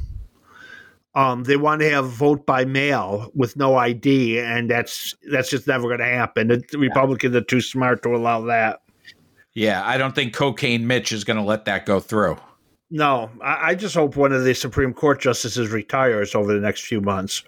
um, 1.15 1.43
they 1.43 1.57
want 1.57 1.81
to 1.81 1.89
have 1.89 2.09
vote 2.09 2.45
by 2.45 2.65
mail 2.65 3.31
with 3.35 3.55
no 3.55 3.75
ID, 3.75 4.39
and 4.39 4.69
that's 4.69 5.13
that's 5.31 5.49
just 5.49 5.67
never 5.67 5.83
going 5.83 5.99
to 5.99 6.05
happen. 6.05 6.47
The 6.47 6.77
Republicans 6.77 7.35
are 7.35 7.41
too 7.41 7.61
smart 7.61 8.01
to 8.03 8.15
allow 8.15 8.41
that. 8.45 8.81
Yeah, 9.53 9.85
I 9.85 9.97
don't 9.97 10.15
think 10.15 10.33
Cocaine 10.33 10.87
Mitch 10.87 11.11
is 11.11 11.23
going 11.23 11.37
to 11.37 11.43
let 11.43 11.65
that 11.65 11.85
go 11.85 11.99
through. 11.99 12.37
No, 12.89 13.29
I, 13.41 13.69
I, 13.69 13.75
just 13.75 13.95
hope 13.95 14.15
one 14.15 14.31
of 14.31 14.43
the 14.43 14.53
Supreme 14.53 14.93
Court 14.93 15.19
justices 15.19 15.69
retires 15.69 16.35
over 16.35 16.53
the 16.53 16.59
next 16.59 16.81
few 16.81 17.01
months. 17.01 17.43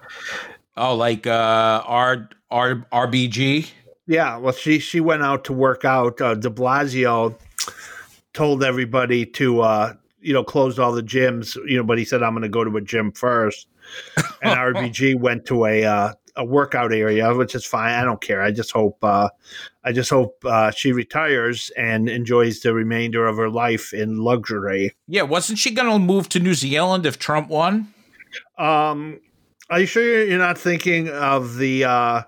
Oh, 0.78 0.96
like 0.96 1.26
uh, 1.26 1.84
R 1.86 2.30
R 2.52 2.76
RBG. 2.92 3.70
Yeah, 4.08 4.38
well, 4.38 4.54
she 4.54 4.78
she 4.80 5.00
went 5.00 5.24
out 5.24 5.44
to 5.46 5.54
work 5.54 5.86
out. 5.86 6.22
Uh, 6.22 6.36
De 6.36 6.50
Blasio 6.50 7.36
told 8.34 8.64
everybody 8.64 9.26
to 9.26 9.62
uh, 9.62 9.94
you 10.26 10.34
know 10.34 10.44
closed 10.44 10.80
all 10.80 10.92
the 10.92 11.04
gyms. 11.04 11.56
You 11.68 11.78
know, 11.78 11.84
but 11.84 11.98
he 11.98 12.06
said 12.06 12.24
I'm 12.24 12.34
going 12.34 12.44
to 12.44 12.50
go 12.50 12.64
to 12.64 12.78
a 12.78 12.82
gym 12.82 13.12
first. 13.12 13.68
And 14.42 14.58
RBG 14.76 15.20
went 15.20 15.46
to 15.46 15.66
a 15.66 15.84
uh, 15.86 16.14
a 16.36 16.44
workout 16.44 16.94
area, 16.94 17.34
which 17.34 17.56
is 17.56 17.66
fine. 17.66 17.94
I 17.94 18.04
don't 18.04 18.22
care. 18.22 18.42
I 18.42 18.52
just 18.52 18.72
hope 18.72 18.98
uh, 19.04 19.30
I 19.84 19.92
just 19.92 20.10
hope 20.10 20.44
uh, 20.44 20.72
she 20.72 20.92
retires 20.92 21.72
and 21.78 22.10
enjoys 22.10 22.62
the 22.62 22.74
remainder 22.74 23.28
of 23.28 23.38
her 23.38 23.50
life 23.50 23.94
in 23.94 24.18
luxury. 24.18 24.96
Yeah, 25.08 25.24
wasn't 25.24 25.60
she 25.60 25.72
going 25.72 25.92
to 25.92 26.00
move 26.00 26.28
to 26.30 26.40
New 26.40 26.56
Zealand 26.56 27.06
if 27.06 27.20
Trump 27.20 27.50
won? 27.50 27.94
Um, 28.58 29.22
are 29.70 29.80
you 29.80 29.86
sure 29.86 30.26
you're 30.26 30.38
not 30.40 30.58
thinking 30.58 31.10
of 31.10 31.58
the 31.58 31.86
uh, 31.86 32.22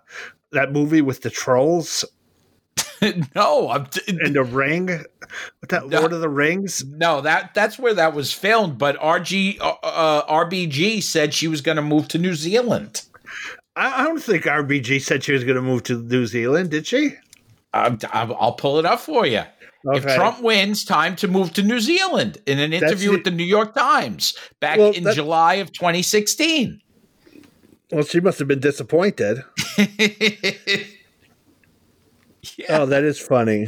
that 0.52 0.72
movie 0.72 1.02
with 1.02 1.22
the 1.22 1.30
trolls? 1.30 2.06
no, 3.36 3.70
I'm 3.70 3.86
t- 3.88 4.02
and 4.08 4.36
the 4.36 4.44
ring. 4.44 4.88
What 4.88 5.70
that 5.70 5.88
no, 5.88 6.00
Lord 6.00 6.14
of 6.14 6.22
the 6.22 6.30
Rings? 6.30 6.84
No, 6.86 7.22
that 7.22 7.54
that's 7.54 7.78
where 7.78 7.94
that 7.94 8.14
was 8.14 8.34
filmed. 8.34 8.78
But 8.78 8.98
RG 9.00 9.60
uh, 9.60 9.76
uh 9.84 10.46
RBG 10.46 11.04
said 11.04 11.34
she 11.34 11.48
was 11.48 11.62
going 11.62 11.76
to 11.76 11.82
move 11.82 12.08
to 12.10 12.18
New 12.18 12.34
Zealand. 12.34 13.04
I, 13.76 14.02
I 14.02 14.04
don't 14.06 14.22
think 14.22 14.44
RBG 14.44 15.02
said 15.02 15.24
she 15.24 15.34
was 15.34 15.44
going 15.44 15.56
to 15.56 15.62
move 15.62 15.84
to 15.84 15.98
New 16.02 16.26
Zealand. 16.26 16.72
Did 16.72 16.88
she? 16.88 17.12
I'll, 17.74 17.98
I'll 18.12 18.54
pull 18.54 18.80
it 18.80 18.86
up 18.86 19.00
for 19.00 19.26
you. 19.26 19.44
Okay. 19.86 19.98
If 19.98 20.16
Trump 20.16 20.42
wins, 20.42 20.84
time 20.84 21.16
to 21.18 21.28
move 21.28 21.54
to 21.54 21.64
New 21.64 21.80
Zealand 21.80 22.40
in 22.46 22.60
an 22.60 22.74
interview 22.74 23.12
with 23.12 23.24
the 23.24 23.32
New 23.32 23.44
York 23.44 23.76
Times 23.76 24.36
back 24.60 24.80
well, 24.80 24.92
in 24.92 25.04
July 25.14 25.56
of 25.56 25.72
2016. 25.72 26.82
Well, 27.92 28.04
she 28.04 28.20
must 28.20 28.40
have 28.40 28.48
been 28.48 28.60
disappointed. 28.60 29.44
yeah. 32.58 32.80
Oh, 32.80 32.86
that 32.86 33.04
is 33.04 33.20
funny. 33.20 33.68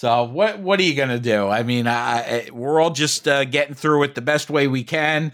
So 0.00 0.24
what 0.24 0.60
what 0.60 0.80
are 0.80 0.82
you 0.82 0.94
gonna 0.94 1.18
do? 1.18 1.48
I 1.48 1.62
mean, 1.62 1.86
I, 1.86 2.48
we're 2.52 2.80
all 2.80 2.90
just 2.90 3.28
uh, 3.28 3.44
getting 3.44 3.74
through 3.74 4.04
it 4.04 4.14
the 4.14 4.22
best 4.22 4.48
way 4.48 4.66
we 4.66 4.82
can, 4.82 5.30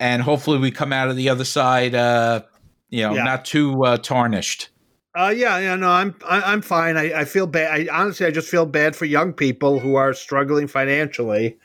and 0.00 0.22
hopefully 0.22 0.58
we 0.58 0.72
come 0.72 0.92
out 0.92 1.08
of 1.08 1.14
the 1.14 1.28
other 1.28 1.44
side, 1.44 1.94
uh, 1.94 2.42
you 2.88 3.02
know, 3.02 3.14
yeah. 3.14 3.22
not 3.22 3.44
too 3.44 3.84
uh, 3.84 3.98
tarnished. 3.98 4.70
Uh, 5.14 5.32
yeah, 5.36 5.56
yeah, 5.58 5.76
no, 5.76 5.88
I'm 5.88 6.16
I, 6.26 6.38
am 6.38 6.44
i 6.44 6.52
am 6.52 6.62
fine. 6.62 6.96
I, 6.96 7.20
I 7.20 7.24
feel 7.26 7.46
bad. 7.46 7.70
I 7.70 7.96
honestly, 7.96 8.26
I 8.26 8.32
just 8.32 8.48
feel 8.48 8.66
bad 8.66 8.96
for 8.96 9.04
young 9.04 9.32
people 9.32 9.78
who 9.78 9.94
are 9.94 10.14
struggling 10.14 10.66
financially, 10.66 11.56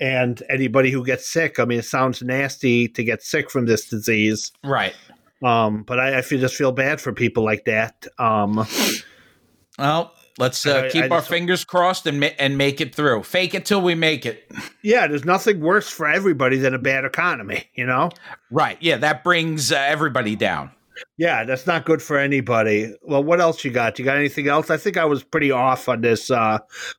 and 0.00 0.42
anybody 0.48 0.90
who 0.90 1.04
gets 1.04 1.28
sick. 1.28 1.60
I 1.60 1.64
mean, 1.64 1.78
it 1.78 1.84
sounds 1.84 2.22
nasty 2.22 2.88
to 2.88 3.04
get 3.04 3.22
sick 3.22 3.52
from 3.52 3.66
this 3.66 3.88
disease, 3.88 4.50
right? 4.64 4.94
Um, 5.42 5.82
but 5.82 6.00
I, 6.00 6.18
I 6.18 6.22
feel 6.22 6.40
just 6.40 6.54
feel 6.54 6.72
bad 6.72 7.00
for 7.00 7.12
people 7.12 7.44
like 7.44 7.64
that. 7.64 8.06
Um, 8.18 8.66
well, 9.78 10.14
let's 10.38 10.64
uh, 10.64 10.88
keep 10.90 11.04
I, 11.04 11.08
our 11.08 11.22
fingers 11.22 11.64
crossed 11.64 12.06
and 12.06 12.20
ma- 12.20 12.28
and 12.38 12.56
make 12.56 12.80
it 12.80 12.94
through. 12.94 13.24
Fake 13.24 13.54
it 13.54 13.66
till 13.66 13.80
we 13.80 13.94
make 13.94 14.24
it. 14.24 14.50
Yeah, 14.82 15.06
there's 15.06 15.24
nothing 15.24 15.60
worse 15.60 15.88
for 15.88 16.06
everybody 16.06 16.56
than 16.56 16.74
a 16.74 16.78
bad 16.78 17.04
economy. 17.04 17.68
You 17.74 17.86
know, 17.86 18.10
right? 18.50 18.78
Yeah, 18.80 18.96
that 18.98 19.24
brings 19.24 19.72
uh, 19.72 19.76
everybody 19.76 20.36
down. 20.36 20.70
Yeah, 21.16 21.44
that's 21.44 21.66
not 21.66 21.84
good 21.84 22.00
for 22.00 22.18
anybody. 22.18 22.94
Well, 23.02 23.22
what 23.22 23.40
else 23.40 23.64
you 23.64 23.70
got? 23.70 23.98
You 23.98 24.04
got 24.04 24.16
anything 24.16 24.48
else? 24.48 24.70
I 24.70 24.76
think 24.76 24.96
I 24.96 25.04
was 25.04 25.24
pretty 25.24 25.50
off 25.50 25.88
on 25.88 26.00
this 26.00 26.30
uh, 26.30 26.58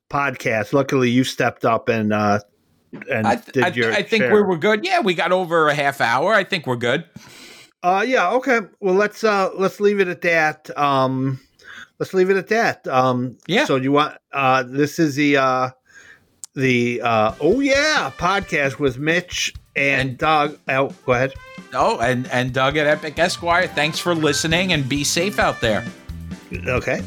podcast. 0.10 0.74
Luckily, 0.74 1.10
you 1.10 1.24
stepped 1.24 1.66
up 1.66 1.88
and 1.90 2.12
uh, 2.12 2.40
and 3.10 3.26
I, 3.26 3.36
th- 3.36 3.54
did 3.54 3.64
I, 3.64 3.68
your. 3.70 3.94
I 3.94 4.04
think 4.04 4.24
we 4.24 4.42
were 4.42 4.58
good. 4.58 4.86
Yeah, 4.86 5.00
we 5.00 5.14
got 5.14 5.32
over 5.32 5.70
a 5.70 5.74
half 5.74 6.02
hour. 6.02 6.34
I 6.34 6.44
think 6.44 6.68
we're 6.68 6.76
good. 6.76 7.06
Uh, 7.86 8.02
yeah. 8.02 8.32
Okay. 8.32 8.62
Well, 8.80 8.96
let's 8.96 9.24
uh, 9.24 9.52
let's 9.54 9.80
leave 9.80 10.00
it 10.00 10.08
at 10.08 10.22
that. 10.22 10.76
Um, 10.76 11.40
let's 12.00 12.16
leave 12.16 12.32
it 12.32 12.36
at 12.36 12.48
that. 12.48 12.88
Um, 12.88 13.38
yeah. 13.46 13.66
So 13.66 13.76
you 13.76 13.92
want 13.92 14.18
uh, 14.34 14.64
this 14.64 14.98
is 14.98 15.14
the 15.14 15.38
uh, 15.38 15.70
the 16.56 17.00
uh, 17.04 17.36
oh 17.40 17.60
yeah 17.60 18.12
podcast 18.18 18.80
with 18.80 18.98
Mitch 18.98 19.54
and, 19.76 20.10
and 20.10 20.18
Doug. 20.18 20.58
Oh, 20.68 20.96
go 21.06 21.14
ahead. 21.14 21.34
Oh, 21.76 22.00
and 22.00 22.28
and 22.32 22.52
Doug 22.52 22.76
at 22.76 22.88
Epic 22.88 23.20
Esquire. 23.20 23.68
Thanks 23.68 24.00
for 24.00 24.16
listening 24.16 24.74
and 24.74 24.90
be 24.90 25.04
safe 25.04 25.38
out 25.38 25.62
there. 25.62 25.86
Okay. 26.52 27.04